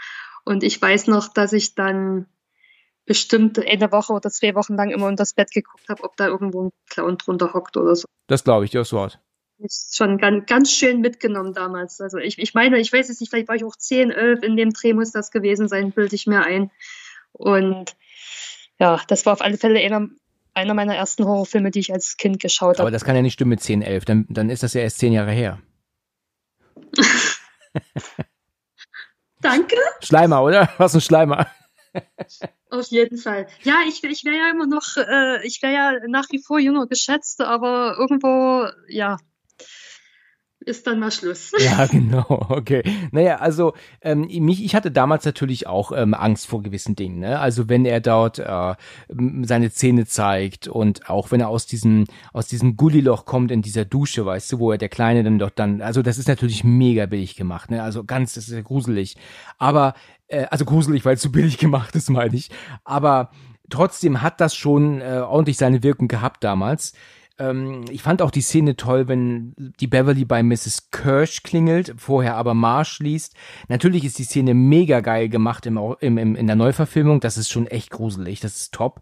[0.45, 2.25] Und ich weiß noch, dass ich dann
[3.05, 6.27] bestimmt eine Woche oder zwei Wochen lang immer unter das Bett geguckt habe, ob da
[6.27, 8.07] irgendwo ein Clown drunter hockt oder so.
[8.27, 9.19] Das glaube ich, das Wort.
[9.59, 12.01] Ist schon ganz, ganz schön mitgenommen damals.
[12.01, 14.57] Also ich, ich meine, ich weiß es nicht, vielleicht war ich auch 10, 11, in
[14.57, 16.71] dem Dreh muss das gewesen sein, bilde ich mir ein.
[17.33, 17.95] Und
[18.79, 20.09] ja, das war auf alle Fälle einer
[20.53, 22.83] einer meiner ersten Horrorfilme, die ich als Kind geschaut habe.
[22.83, 24.99] Aber das kann ja nicht stimmen mit 10, 11, dann, dann ist das ja erst
[24.99, 25.59] zehn Jahre her.
[29.41, 29.75] Danke.
[30.01, 30.69] Schleimer, oder?
[30.77, 31.47] Was ein Schleimer.
[32.69, 33.47] Auf jeden Fall.
[33.63, 36.87] Ja, ich, ich wäre ja immer noch, äh, ich wäre ja nach wie vor jünger
[36.87, 39.17] geschätzt, aber irgendwo, ja,
[40.65, 41.51] ist dann mal Schluss.
[41.59, 42.83] Ja, genau, okay.
[43.11, 47.19] Naja, also ähm, mich, ich hatte damals natürlich auch ähm, Angst vor gewissen Dingen.
[47.19, 47.39] Ne?
[47.39, 48.75] Also wenn er dort äh,
[49.43, 53.85] seine Zähne zeigt und auch wenn er aus diesem aus diesem Gulliloch kommt in dieser
[53.85, 57.05] Dusche, weißt du, wo er der Kleine dann doch dann, also das ist natürlich mega
[57.05, 57.71] billig gemacht.
[57.71, 57.83] Ne?
[57.83, 59.15] Also ganz, das ist ja gruselig.
[59.57, 59.93] Aber
[60.27, 62.49] äh, also gruselig, weil es so billig gemacht ist, meine ich.
[62.83, 63.31] Aber
[63.69, 66.93] trotzdem hat das schon äh, ordentlich seine Wirkung gehabt damals.
[67.39, 70.89] Ähm, ich fand auch die Szene toll, wenn die Beverly bei Mrs.
[70.91, 73.35] Kirsch klingelt, vorher aber Marsh liest.
[73.67, 77.19] Natürlich ist die Szene mega geil gemacht im, im, im, in der Neuverfilmung.
[77.19, 79.01] Das ist schon echt gruselig, das ist top.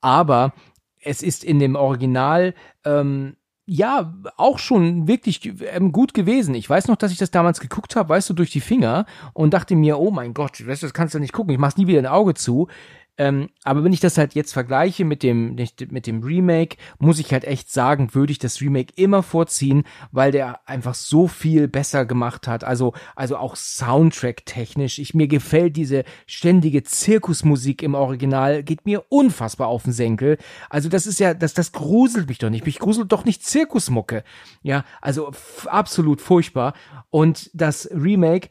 [0.00, 0.52] Aber
[1.00, 2.54] es ist in dem Original
[2.84, 3.36] ähm,
[3.72, 6.56] ja, auch schon wirklich ähm, gut gewesen.
[6.56, 9.54] Ich weiß noch, dass ich das damals geguckt habe, weißt du, durch die Finger und
[9.54, 11.86] dachte mir, oh mein Gott, weißt du, das kannst du nicht gucken, ich mach's nie
[11.86, 12.66] wieder ein Auge zu.
[13.20, 15.54] Ähm, aber wenn ich das halt jetzt vergleiche mit dem,
[15.90, 20.32] mit dem Remake, muss ich halt echt sagen, würde ich das Remake immer vorziehen, weil
[20.32, 22.64] der einfach so viel besser gemacht hat.
[22.64, 24.98] Also, also auch Soundtrack-technisch.
[24.98, 30.38] Ich, mir gefällt diese ständige Zirkusmusik im Original, geht mir unfassbar auf den Senkel.
[30.70, 32.64] Also das ist ja, das, das gruselt mich doch nicht.
[32.64, 34.24] Mich gruselt doch nicht Zirkusmucke.
[34.62, 35.30] Ja, also
[35.66, 36.72] absolut furchtbar.
[37.10, 38.48] Und das Remake,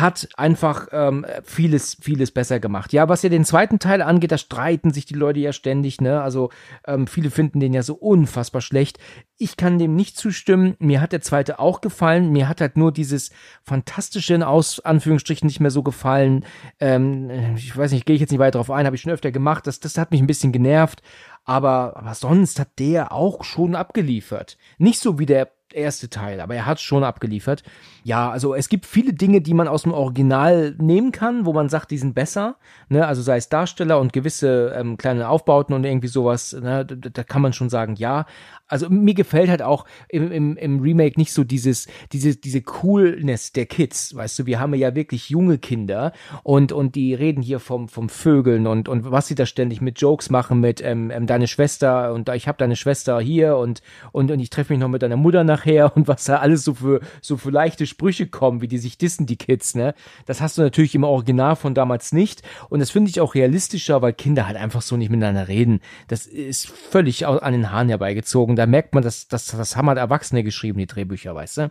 [0.00, 2.92] hat einfach ähm, vieles, vieles besser gemacht.
[2.92, 6.22] Ja, was ja den zweiten Teil angeht, da streiten sich die Leute ja ständig, ne?
[6.22, 6.50] Also
[6.86, 8.98] ähm, viele finden den ja so unfassbar schlecht.
[9.38, 10.76] Ich kann dem nicht zustimmen.
[10.78, 12.32] Mir hat der zweite auch gefallen.
[12.32, 13.30] Mir hat halt nur dieses
[13.62, 16.44] fantastische in Aus Anführungsstrichen nicht mehr so gefallen.
[16.80, 19.32] Ähm, ich weiß nicht, gehe ich jetzt nicht weiter drauf ein, habe ich schon öfter
[19.32, 19.66] gemacht.
[19.66, 21.02] Das, das hat mich ein bisschen genervt.
[21.46, 24.58] Aber, aber sonst hat der auch schon abgeliefert.
[24.78, 27.62] Nicht so wie der erste Teil, aber er hat schon abgeliefert.
[28.02, 31.68] Ja, also es gibt viele Dinge, die man aus dem Original nehmen kann, wo man
[31.68, 32.56] sagt, die sind besser.
[32.88, 33.06] Ne?
[33.06, 36.86] Also sei es Darsteller und gewisse ähm, kleine Aufbauten und irgendwie sowas, ne?
[36.86, 38.26] da, da kann man schon sagen, ja.
[38.68, 43.52] Also mir gefällt halt auch im, im, im Remake nicht so dieses, diese, diese Coolness
[43.52, 47.60] der Kids, weißt du, wir haben ja wirklich junge Kinder und, und die reden hier
[47.60, 51.26] vom, vom Vögeln und, und was sie da ständig mit Jokes machen, mit ähm, ähm,
[51.36, 53.82] deine Schwester und ich habe deine Schwester hier und,
[54.12, 56.74] und, und ich treffe mich noch mit deiner Mutter nachher und was da alles so
[56.74, 59.94] für, so für leichte Sprüche kommen, wie die sich dissen, die Kids, ne?
[60.26, 64.02] Das hast du natürlich im Original von damals nicht und das finde ich auch realistischer,
[64.02, 65.80] weil Kinder halt einfach so nicht miteinander reden.
[66.08, 69.98] Das ist völlig an den Haaren herbeigezogen da merkt man, dass das, das haben halt
[69.98, 71.70] Erwachsene geschrieben, die Drehbücher, weißt du?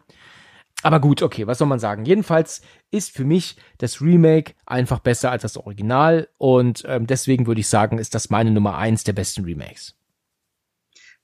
[0.86, 2.05] Aber gut, okay, was soll man sagen?
[2.05, 2.61] Jedenfalls
[2.91, 7.67] ist für mich das Remake einfach besser als das Original und ähm, deswegen würde ich
[7.67, 9.95] sagen, ist das meine Nummer eins der besten Remakes.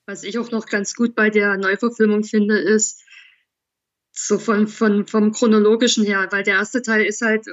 [0.04, 3.04] Was ich auch noch ganz gut bei der Neuverfilmung finde, ist
[4.10, 7.46] so von, von, vom chronologischen her, weil der erste Teil ist halt,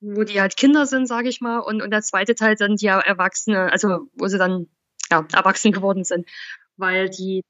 [0.00, 2.86] wo die halt Kinder sind, sage ich mal, und, und der zweite Teil dann die
[2.86, 4.66] Erwachsene, also wo sie dann
[5.08, 6.28] ja, erwachsen geworden sind.
[6.76, 7.44] Weil die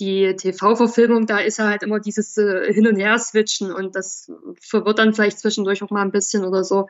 [0.00, 4.98] die TV-Verfilmung, da ist ja halt immer dieses äh, Hin- und Her-Switchen und das verwirrt
[4.98, 6.86] dann vielleicht zwischendurch auch mal ein bisschen oder so.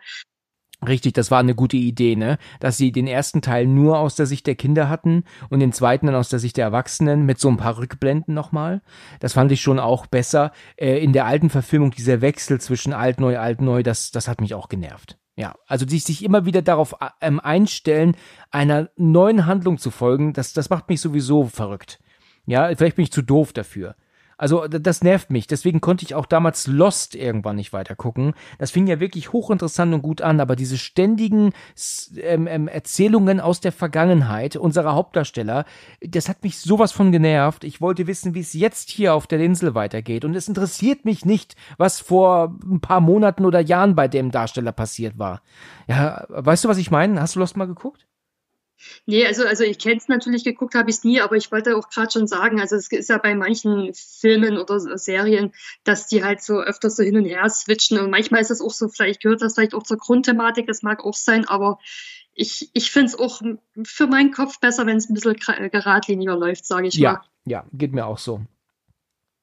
[0.86, 2.38] Richtig, das war eine gute Idee, ne?
[2.58, 6.06] Dass sie den ersten Teil nur aus der Sicht der Kinder hatten und den zweiten
[6.06, 8.80] dann aus der Sicht der Erwachsenen mit so ein paar Rückblenden nochmal.
[9.18, 10.52] Das fand ich schon auch besser.
[10.76, 14.40] Äh, in der alten Verfilmung, dieser Wechsel zwischen alt, neu, alt, neu, das, das hat
[14.40, 15.18] mich auch genervt.
[15.36, 18.16] Ja, also sich, sich immer wieder darauf ähm, einstellen,
[18.50, 21.98] einer neuen Handlung zu folgen, das, das macht mich sowieso verrückt.
[22.46, 23.94] Ja, vielleicht bin ich zu doof dafür.
[24.40, 25.48] Also das nervt mich.
[25.48, 28.32] Deswegen konnte ich auch damals Lost irgendwann nicht weiter gucken.
[28.56, 31.52] Das fing ja wirklich hochinteressant und gut an, aber diese ständigen
[32.16, 35.66] ähm, ähm, Erzählungen aus der Vergangenheit unserer Hauptdarsteller,
[36.00, 37.64] das hat mich sowas von genervt.
[37.64, 40.24] Ich wollte wissen, wie es jetzt hier auf der Insel weitergeht.
[40.24, 44.72] Und es interessiert mich nicht, was vor ein paar Monaten oder Jahren bei dem Darsteller
[44.72, 45.42] passiert war.
[45.86, 47.20] Ja, weißt du, was ich meine?
[47.20, 48.06] Hast du Lost mal geguckt?
[49.06, 51.76] Nee, also, also ich kenne es natürlich, geguckt habe ich es nie, aber ich wollte
[51.76, 55.52] auch gerade schon sagen, also es ist ja bei manchen Filmen oder Serien,
[55.84, 58.70] dass die halt so öfters so hin und her switchen und manchmal ist das auch
[58.70, 61.78] so, vielleicht gehört das vielleicht auch zur Grundthematik, das mag auch sein, aber
[62.34, 63.42] ich, ich finde es auch
[63.84, 65.36] für meinen Kopf besser, wenn es ein bisschen
[65.70, 67.20] geradliniger läuft, sage ich ja, mal.
[67.44, 68.40] Ja, geht mir auch so.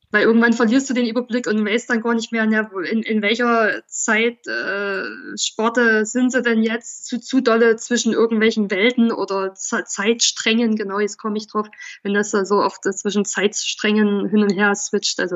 [0.10, 3.86] Weil irgendwann verlierst du den Überblick und weißt dann gar nicht mehr, in, in welcher
[3.88, 5.04] Zeit äh,
[5.38, 11.00] Sporte sind sie denn jetzt zu, zu dolle zwischen irgendwelchen Welten oder Z Zeitsträngen, genau,
[11.00, 11.68] jetzt komme ich drauf,
[12.04, 15.20] wenn das da so oft zwischen Zeitsträngen hin und her switcht.
[15.20, 15.36] Also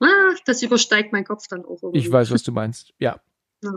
[0.00, 2.00] ah, das übersteigt mein Kopf dann auch irgendwie.
[2.00, 3.20] Ich weiß, was du meinst, ja.
[3.62, 3.72] ja.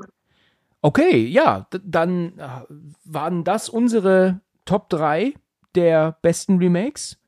[0.82, 2.64] Okay, ja, dann äh,
[3.04, 5.36] waren das unsere Top 3
[5.76, 7.19] der besten Remakes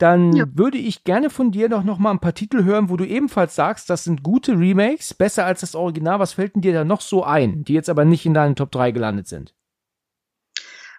[0.00, 0.44] dann ja.
[0.54, 3.54] würde ich gerne von dir doch noch mal ein paar Titel hören, wo du ebenfalls
[3.54, 6.18] sagst, das sind gute Remakes, besser als das Original.
[6.18, 8.70] Was fällt denn dir da noch so ein, die jetzt aber nicht in deinen Top
[8.72, 9.54] 3 gelandet sind?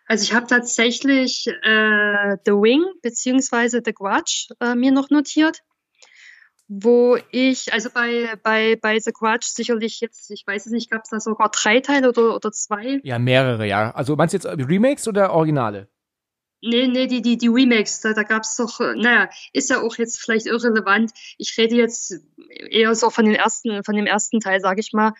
[0.07, 5.61] Also ich habe tatsächlich äh, The Wing beziehungsweise The Grudge äh, mir noch notiert,
[6.67, 11.03] wo ich, also bei, bei, bei The Grudge sicherlich jetzt, ich weiß es nicht, gab
[11.05, 12.99] es da sogar drei Teile oder, oder zwei?
[13.03, 13.91] Ja, mehrere, ja.
[13.91, 15.87] Also meinst du jetzt Remakes oder Originale?
[16.63, 19.81] Nee, nee, die, die, die Remakes, da, da gab es doch, äh, naja, ist ja
[19.81, 21.11] auch jetzt vielleicht irrelevant.
[21.37, 22.13] Ich rede jetzt
[22.69, 25.13] eher so von den ersten, von dem ersten Teil, sage ich mal.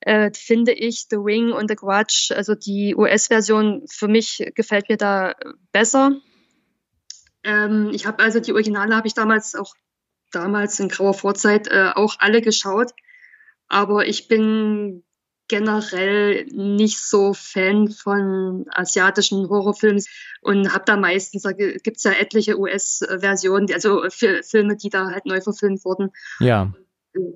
[0.00, 4.96] Äh, finde ich The Ring und The Grudge, also die US-Version für mich gefällt mir
[4.96, 5.34] da
[5.72, 6.20] besser.
[7.42, 9.74] Ähm, ich habe also die Originale habe ich damals auch
[10.30, 12.92] damals in grauer Vorzeit äh, auch alle geschaut,
[13.68, 15.04] aber ich bin
[15.48, 20.02] generell nicht so Fan von asiatischen Horrorfilmen
[20.40, 25.26] und habe da meistens, da gibt es ja etliche US-Versionen, also Filme, die da halt
[25.26, 26.10] neu verfilmt wurden.
[26.40, 26.72] Ja.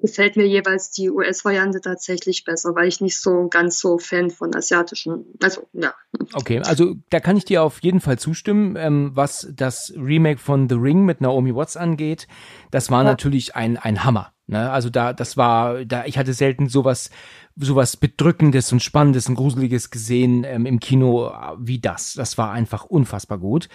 [0.02, 4.52] Gefällt mir jeweils die US-Variante tatsächlich besser, weil ich nicht so ganz so Fan von
[4.56, 5.94] asiatischen, also ja.
[6.32, 10.68] Okay, also da kann ich dir auf jeden Fall zustimmen, ähm, was das Remake von
[10.68, 12.26] The Ring mit Naomi Watts angeht.
[12.72, 13.11] Das war ja.
[13.11, 14.32] natürlich ein, ein Hammer.
[14.48, 14.70] Ne?
[14.70, 17.11] Also da, das war, da, ich hatte selten sowas
[17.59, 22.14] sowas Bedrückendes und Spannendes und Gruseliges gesehen ähm, im Kino wie das.
[22.14, 23.68] Das war einfach unfassbar gut.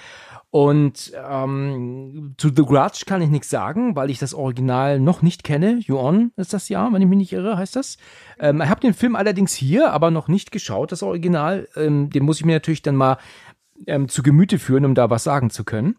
[0.49, 5.43] Und ähm, zu The Grudge kann ich nichts sagen, weil ich das Original noch nicht
[5.43, 5.79] kenne.
[5.79, 7.97] You On ist das ja, wenn ich mich nicht irre, heißt das.
[8.39, 11.67] Ähm, ich habe den Film allerdings hier, aber noch nicht geschaut, das Original.
[11.75, 13.17] Ähm, den muss ich mir natürlich dann mal
[13.87, 15.95] ähm, zu Gemüte führen, um da was sagen zu können.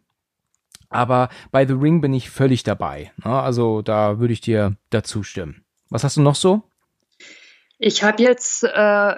[0.88, 3.10] Aber bei The Ring bin ich völlig dabei.
[3.24, 3.32] Ne?
[3.32, 5.64] Also da würde ich dir dazu stimmen.
[5.90, 6.62] Was hast du noch so?
[7.78, 9.14] Ich habe jetzt äh,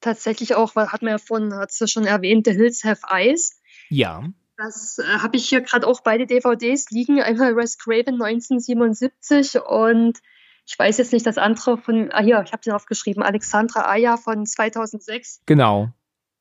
[0.00, 3.60] tatsächlich auch, hat man ja vorhin, hat es schon erwähnt, The Hills Have Eyes.
[3.88, 4.24] Ja.
[4.56, 7.20] Das äh, habe ich hier gerade auch beide DVDs liegen.
[7.20, 10.18] Einmal Wes Craven 1977 und
[10.66, 14.16] ich weiß jetzt nicht das andere von, ah hier, ich habe sie aufgeschrieben, Alexandra Aya
[14.16, 15.40] von 2006.
[15.46, 15.88] Genau.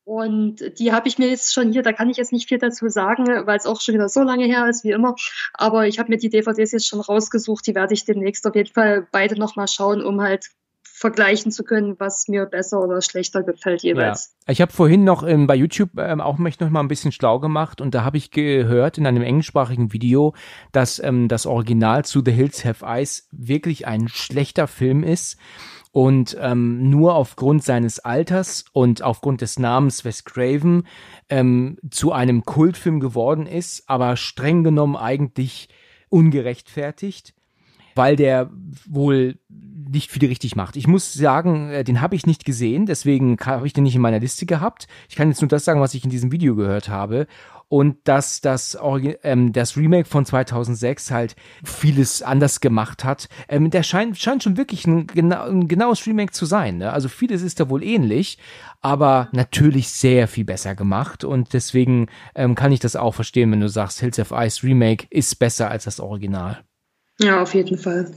[0.03, 2.89] Und die habe ich mir jetzt schon hier, da kann ich jetzt nicht viel dazu
[2.89, 5.15] sagen, weil es auch schon wieder so lange her ist wie immer.
[5.53, 8.73] Aber ich habe mir die DVDs jetzt schon rausgesucht, die werde ich demnächst auf jeden
[8.73, 10.49] Fall beide nochmal schauen, um halt
[10.99, 14.35] vergleichen zu können, was mir besser oder schlechter gefällt jeweils.
[14.45, 14.51] Ja.
[14.51, 17.39] Ich habe vorhin noch ähm, bei YouTube ähm, auch mich noch mal ein bisschen schlau
[17.39, 20.35] gemacht und da habe ich gehört in einem englischsprachigen Video,
[20.73, 25.37] dass ähm, das Original zu The Hills Have Eyes wirklich ein schlechter Film ist
[25.93, 30.85] und ähm, nur aufgrund seines Alters und aufgrund des Namens Wes Craven
[31.29, 35.69] ähm, zu einem Kultfilm geworden ist, aber streng genommen eigentlich
[36.09, 37.33] ungerechtfertigt
[37.95, 38.49] weil der
[38.87, 40.75] wohl nicht viel richtig macht.
[40.75, 44.01] Ich muss sagen, äh, den habe ich nicht gesehen, deswegen habe ich den nicht in
[44.01, 44.87] meiner Liste gehabt.
[45.09, 47.27] Ich kann jetzt nur das sagen, was ich in diesem Video gehört habe
[47.69, 48.77] und dass das,
[49.23, 53.29] ähm, das Remake von 2006 halt vieles anders gemacht hat.
[53.47, 56.79] Ähm, der scheint, scheint schon wirklich ein, genau, ein genaues Remake zu sein.
[56.79, 56.91] Ne?
[56.91, 58.37] Also vieles ist da wohl ähnlich,
[58.81, 63.61] aber natürlich sehr viel besser gemacht und deswegen ähm, kann ich das auch verstehen, wenn
[63.61, 66.63] du sagst, Hills of Ice Remake ist besser als das Original.
[67.19, 68.11] Ja, auf jeden Fall.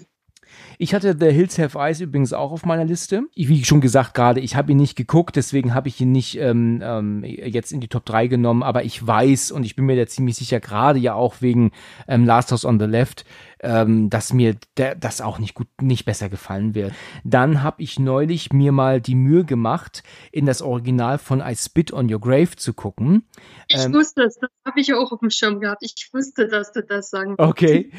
[0.79, 3.23] Ich hatte The Hills Have Eyes übrigens auch auf meiner Liste.
[3.35, 6.81] Wie schon gesagt gerade, ich habe ihn nicht geguckt, deswegen habe ich ihn nicht ähm,
[6.83, 10.07] ähm, jetzt in die Top 3 genommen, aber ich weiß und ich bin mir da
[10.07, 11.73] ziemlich sicher, gerade ja auch wegen
[12.09, 13.25] ähm, Last House on the Left,
[13.61, 16.93] ähm, dass mir der, das auch nicht gut, nicht besser gefallen wird.
[17.23, 21.93] Dann habe ich neulich mir mal die Mühe gemacht, in das Original von I Spit
[21.93, 23.29] on Your Grave zu gucken.
[23.69, 25.83] Ich ähm, wusste es, das habe ich auch auf dem Schirm gehabt.
[25.83, 27.35] Ich wusste, dass du das sagen.
[27.39, 27.93] Okay.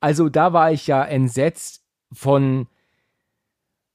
[0.00, 2.66] Also da war ich ja entsetzt von,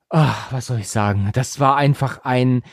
[0.09, 1.31] ach, was soll ich sagen?
[1.33, 2.63] Das war einfach ein,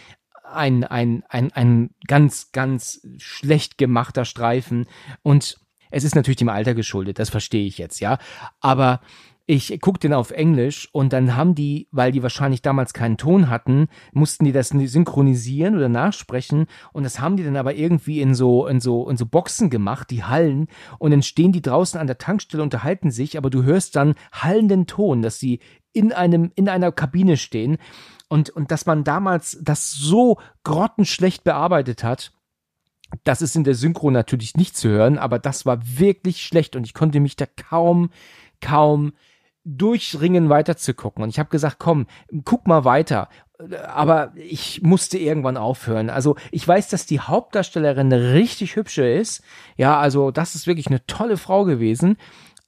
[0.44, 4.86] ein, ein, ein, ein ganz, ganz schlecht gemachter Streifen.
[5.22, 5.58] Und
[5.90, 8.18] es ist natürlich dem Alter geschuldet, das verstehe ich jetzt, ja.
[8.60, 9.00] Aber
[9.52, 13.50] ich guck den auf Englisch und dann haben die, weil die wahrscheinlich damals keinen Ton
[13.50, 18.34] hatten, mussten die das synchronisieren oder nachsprechen und das haben die dann aber irgendwie in
[18.34, 22.06] so in so in so Boxen gemacht, die hallen und dann stehen die draußen an
[22.06, 25.60] der Tankstelle unterhalten sich, aber du hörst dann hallenden Ton, dass sie
[25.92, 27.76] in einem in einer Kabine stehen
[28.28, 32.32] und und dass man damals das so grottenschlecht bearbeitet hat.
[33.24, 36.86] Das ist in der Synchro natürlich nicht zu hören, aber das war wirklich schlecht und
[36.86, 38.08] ich konnte mich da kaum
[38.62, 39.12] kaum
[39.64, 41.22] durchringen, weiterzugucken.
[41.22, 42.06] Und ich habe gesagt, komm,
[42.44, 43.28] guck mal weiter.
[43.86, 46.10] Aber ich musste irgendwann aufhören.
[46.10, 49.42] Also ich weiß, dass die Hauptdarstellerin richtig hübsche ist.
[49.76, 52.16] Ja, also das ist wirklich eine tolle Frau gewesen.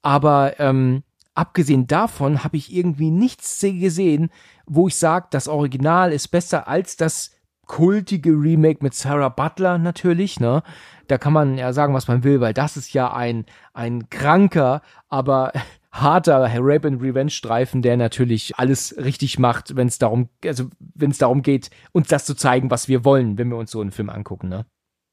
[0.03, 1.03] Aber ähm,
[1.35, 4.31] abgesehen davon habe ich irgendwie nichts gesehen,
[4.67, 7.33] wo ich sage, das Original ist besser als das
[7.67, 10.63] kultige Remake mit Sarah Butler natürlich, ne?
[11.09, 14.83] Da kann man ja sagen, was man will, weil das ist ja ein, ein kranker,
[15.09, 15.53] aber
[15.95, 21.13] harter Rape and Revenge Streifen, der natürlich alles richtig macht, wenn es darum, also wenn
[21.13, 23.93] es darum geht, uns das zu zeigen, was wir wollen, wenn wir uns so einen
[23.93, 24.67] Film angucken, ne?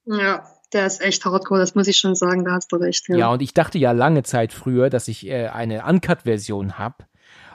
[0.05, 3.07] Ja, der ist echt hardcore, das muss ich schon sagen, da hast du recht.
[3.09, 7.07] Ja, ja und ich dachte ja lange Zeit früher, dass ich äh, eine Uncut-Version hab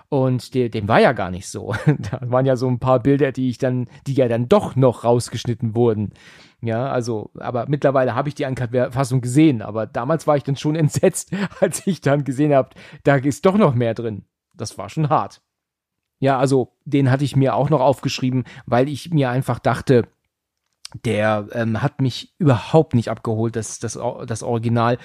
[0.09, 1.75] und der, dem war ja gar nicht so.
[1.87, 5.03] da waren ja so ein paar Bilder, die ich dann, die ja dann doch noch
[5.03, 6.13] rausgeschnitten wurden.
[6.67, 10.75] Ja, also, aber mittlerweile habe ich die Uncut-Fassung gesehen, aber damals war ich dann schon
[10.77, 12.71] entsetzt, als ich dann gesehen habe,
[13.05, 14.25] da ist doch noch mehr drin.
[14.53, 15.43] Das war schon hart.
[16.19, 20.09] Ja, also den hatte ich mir auch noch aufgeschrieben, weil ich mir einfach dachte,
[21.05, 24.99] der ähm, hat mich überhaupt nicht abgeholt, das, das, das Original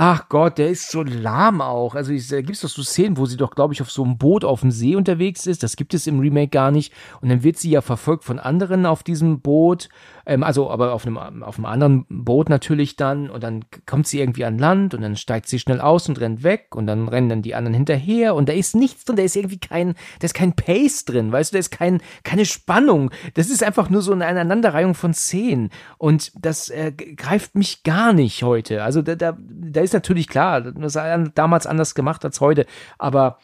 [0.00, 1.96] ach Gott, der ist so lahm auch.
[1.96, 4.44] Also gibt es doch so Szenen, wo sie doch, glaube ich, auf so einem Boot
[4.44, 5.64] auf dem See unterwegs ist.
[5.64, 6.92] Das gibt es im Remake gar nicht.
[7.20, 9.88] Und dann wird sie ja verfolgt von anderen auf diesem Boot.
[10.24, 13.28] Ähm, also aber auf einem, auf einem anderen Boot natürlich dann.
[13.28, 16.44] Und dann kommt sie irgendwie an Land und dann steigt sie schnell aus und rennt
[16.44, 16.76] weg.
[16.76, 18.36] Und dann rennen dann die anderen hinterher.
[18.36, 19.16] Und da ist nichts drin.
[19.16, 21.32] Da ist irgendwie kein, da ist kein Pace drin.
[21.32, 23.10] Weißt du, da ist kein, keine Spannung.
[23.34, 25.70] Das ist einfach nur so eine Aneinanderreihung von Szenen.
[25.96, 28.84] Und das äh, greift mich gar nicht heute.
[28.84, 32.66] Also da, da, da ist natürlich klar, das war damals anders gemacht als heute,
[32.98, 33.38] aber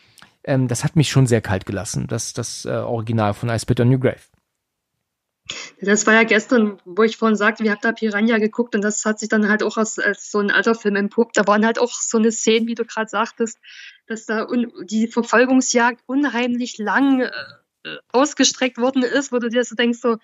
[0.45, 3.81] ähm, das hat mich schon sehr kalt gelassen, das, das äh, Original von I Spit
[3.81, 4.21] on New Grave.
[5.81, 9.05] Das war ja gestern, wo ich vorhin sagte, wir haben da Piranha geguckt und das
[9.05, 11.37] hat sich dann halt auch als, als so ein alter Film entpuppt.
[11.37, 13.59] Da waren halt auch so eine Szene, wie du gerade sagtest,
[14.07, 14.47] dass da
[14.85, 17.31] die Verfolgungsjagd unheimlich lang äh,
[18.11, 20.17] ausgestreckt worden ist, wo du dir so denkst, so,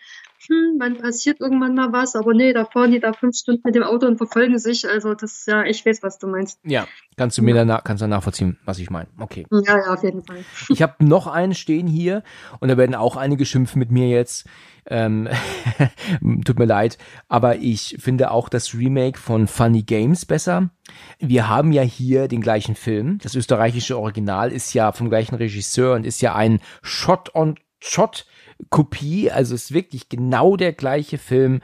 [0.49, 3.75] hm, wann passiert irgendwann mal was, aber nee, da fahren die da fünf Stunden mit
[3.75, 4.89] dem Auto und verfolgen sich.
[4.89, 6.59] Also das ist ja, ich weiß, was du meinst.
[6.65, 6.87] Ja,
[7.17, 9.09] kannst du mir danach, kannst du nachvollziehen, was ich meine.
[9.19, 9.47] Okay.
[9.51, 10.45] Ja, ja, auf jeden Fall.
[10.69, 12.23] Ich habe noch einen stehen hier
[12.61, 14.47] und da werden auch einige schimpfen mit mir jetzt.
[14.87, 15.29] Ähm,
[16.45, 16.97] tut mir leid,
[17.29, 20.71] aber ich finde auch das Remake von Funny Games besser.
[21.19, 23.19] Wir haben ja hier den gleichen Film.
[23.23, 28.27] Das österreichische Original ist ja vom gleichen Regisseur und ist ja ein Shot-on-Shot
[28.69, 31.61] Kopie, also ist wirklich genau der gleiche Film.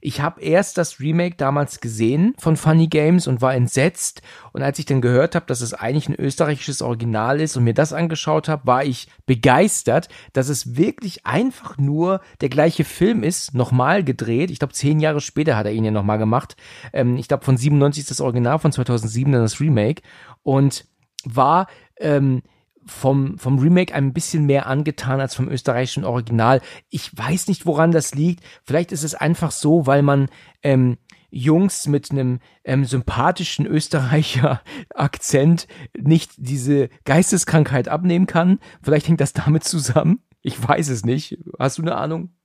[0.00, 4.22] Ich habe erst das Remake damals gesehen von Funny Games und war entsetzt.
[4.52, 7.74] Und als ich dann gehört habe, dass es eigentlich ein österreichisches Original ist und mir
[7.74, 13.54] das angeschaut habe, war ich begeistert, dass es wirklich einfach nur der gleiche Film ist,
[13.54, 14.52] nochmal gedreht.
[14.52, 16.56] Ich glaube, zehn Jahre später hat er ihn ja nochmal gemacht.
[16.92, 20.02] Ähm, ich glaube, von 97 ist das Original, von 2007 dann das Remake.
[20.42, 20.84] Und
[21.24, 21.66] war
[21.98, 22.42] ähm,
[22.86, 26.60] vom, vom Remake ein bisschen mehr angetan als vom österreichischen Original.
[26.88, 28.44] Ich weiß nicht, woran das liegt.
[28.64, 30.28] Vielleicht ist es einfach so, weil man
[30.62, 30.96] ähm,
[31.30, 34.62] Jungs mit einem ähm, sympathischen Österreicher
[34.94, 35.66] Akzent
[35.96, 38.58] nicht diese Geisteskrankheit abnehmen kann.
[38.82, 40.20] Vielleicht hängt das damit zusammen.
[40.42, 41.38] Ich weiß es nicht.
[41.58, 42.35] Hast du eine Ahnung?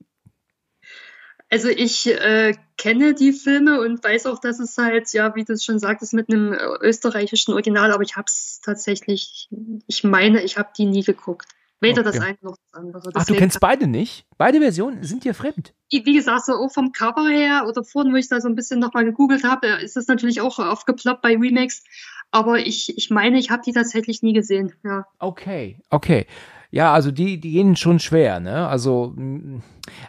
[1.51, 5.51] Also ich äh, kenne die Filme und weiß auch, dass es halt, ja, wie du
[5.51, 9.49] es schon sagtest, mit einem äh, österreichischen Original, aber ich habe es tatsächlich,
[9.85, 11.49] ich meine, ich habe die nie geguckt.
[11.81, 12.11] Weder okay.
[12.11, 13.01] das eine noch das andere.
[13.01, 14.25] Deswegen Ach, du kennst beide nicht?
[14.37, 15.73] Beide Versionen sind dir fremd?
[15.89, 18.79] Wie gesagt, so auch vom Cover her oder vorhin, wo ich da so ein bisschen
[18.79, 21.83] nochmal gegoogelt habe, ist das natürlich auch aufgeploppt bei Remakes.
[22.29, 24.73] Aber ich, ich meine, ich habe die tatsächlich nie gesehen.
[24.85, 25.05] Ja.
[25.19, 26.27] Okay, okay.
[26.71, 28.67] Ja, also die, die gehen schon schwer, ne?
[28.67, 29.13] Also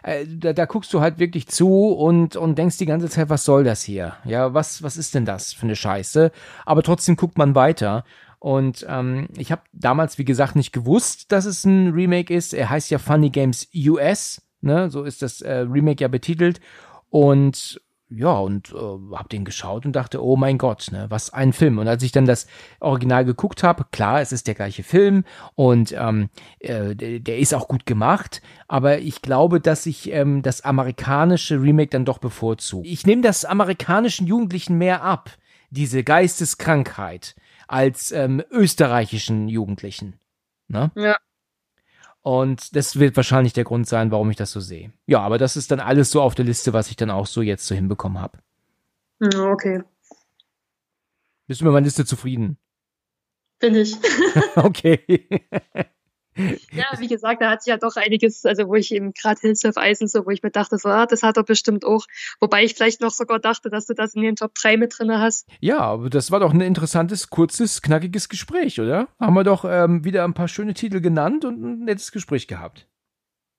[0.01, 3.43] äh, da, da guckst du halt wirklich zu und, und denkst die ganze Zeit, was
[3.43, 4.15] soll das hier?
[4.23, 6.31] Ja, was, was ist denn das für eine Scheiße?
[6.65, 8.05] Aber trotzdem guckt man weiter.
[8.39, 12.53] Und ähm, ich habe damals, wie gesagt, nicht gewusst, dass es ein Remake ist.
[12.53, 14.89] Er heißt ja Funny Games US, ne?
[14.89, 16.61] So ist das äh, Remake ja betitelt.
[17.09, 17.81] Und
[18.15, 21.77] ja, und äh, hab den geschaut und dachte, oh mein Gott, ne, was ein Film.
[21.77, 22.47] Und als ich dann das
[22.79, 25.23] Original geguckt habe, klar, es ist der gleiche Film
[25.55, 30.61] und ähm, äh, der, ist auch gut gemacht, aber ich glaube, dass ich ähm, das
[30.61, 32.87] amerikanische Remake dann doch bevorzuge.
[32.87, 35.31] Ich nehme das amerikanischen Jugendlichen mehr ab,
[35.69, 37.35] diese Geisteskrankheit,
[37.67, 40.19] als ähm, österreichischen Jugendlichen.
[40.67, 40.91] Ne?
[40.95, 41.17] Ja.
[42.23, 44.93] Und das wird wahrscheinlich der Grund sein, warum ich das so sehe.
[45.07, 47.41] Ja, aber das ist dann alles so auf der Liste, was ich dann auch so
[47.41, 48.39] jetzt so hinbekommen habe.
[49.21, 49.83] Okay.
[51.47, 52.57] Bist du mit meiner Liste zufrieden?
[53.59, 53.95] Bin ich.
[54.55, 55.27] okay.
[56.71, 59.65] Ja, wie gesagt, da hat sich ja doch einiges, also wo ich eben gerade Hills
[59.65, 62.05] of Eisen, so, wo ich mir dachte, so, ah, das hat er bestimmt auch.
[62.39, 65.11] Wobei ich vielleicht noch sogar dachte, dass du das in den Top 3 mit drin
[65.11, 65.47] hast.
[65.59, 69.07] Ja, aber das war doch ein interessantes, kurzes, knackiges Gespräch, oder?
[69.19, 72.87] Haben wir doch ähm, wieder ein paar schöne Titel genannt und ein nettes Gespräch gehabt.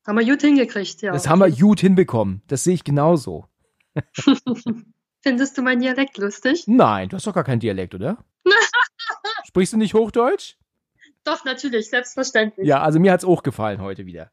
[0.07, 1.13] Haben wir gut hingekriegt, ja.
[1.13, 2.43] Das haben wir gut hinbekommen.
[2.49, 3.47] Das sehe ich genauso.
[5.23, 6.65] Findest du meinen Dialekt lustig?
[6.67, 8.23] Nein, du hast doch gar keinen Dialekt, oder?
[9.47, 10.57] Sprichst du nicht Hochdeutsch?
[11.25, 12.67] Doch, natürlich, selbstverständlich.
[12.67, 14.31] Ja, also mir hat es auch gefallen heute wieder.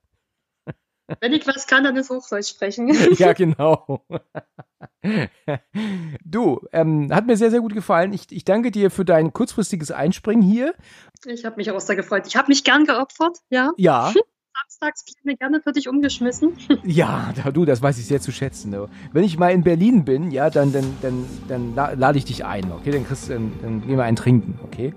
[1.20, 2.89] Wenn ich was kann, dann ist Hochdeutsch sprechen.
[3.18, 4.06] ja, genau.
[6.24, 8.14] Du, ähm, hat mir sehr, sehr gut gefallen.
[8.14, 10.74] Ich, ich danke dir für dein kurzfristiges Einspringen hier.
[11.26, 12.28] Ich habe mich auch sehr gefreut.
[12.28, 13.72] Ich habe mich gern geopfert, ja.
[13.78, 14.14] Ja.
[14.62, 16.54] Samstags mir gerne für dich umgeschmissen.
[16.84, 18.72] Ja, du, das weiß ich sehr zu schätzen.
[18.72, 18.89] Du.
[19.12, 22.72] Wenn ich mal in Berlin bin, ja, dann, dann, dann, dann lade ich dich ein,
[22.72, 22.92] okay?
[22.92, 24.94] Dann, kriegst, dann, dann gehen wir einen trinken, okay?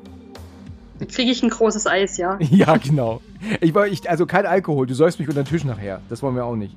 [1.09, 2.39] Kriege ich ein großes Eis, ja.
[2.51, 3.21] Ja, genau.
[3.61, 6.01] Ich ich, also kein Alkohol, du säufst mich unter den Tisch nachher.
[6.09, 6.77] Das wollen wir auch nicht.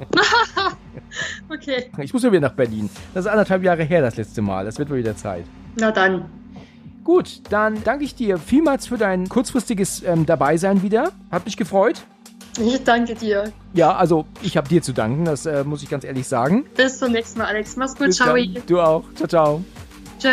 [1.48, 1.90] okay.
[1.98, 2.90] Ich muss ja wieder nach Berlin.
[3.14, 4.64] Das ist anderthalb Jahre her, das letzte Mal.
[4.64, 5.44] Das wird wohl wieder Zeit.
[5.76, 6.26] Na dann.
[7.04, 11.12] Gut, dann danke ich dir vielmals für dein kurzfristiges ähm, Dabeisein wieder.
[11.30, 12.02] Hat mich gefreut.
[12.58, 13.52] Ich danke dir.
[13.72, 16.64] Ja, also ich habe dir zu danken, das äh, muss ich ganz ehrlich sagen.
[16.76, 17.76] Bis zum nächsten Mal, Alex.
[17.76, 18.36] Mach's gut, ciao.
[18.66, 19.04] Du auch.
[19.14, 19.64] Ciao, ciao.
[20.18, 20.32] Ciao.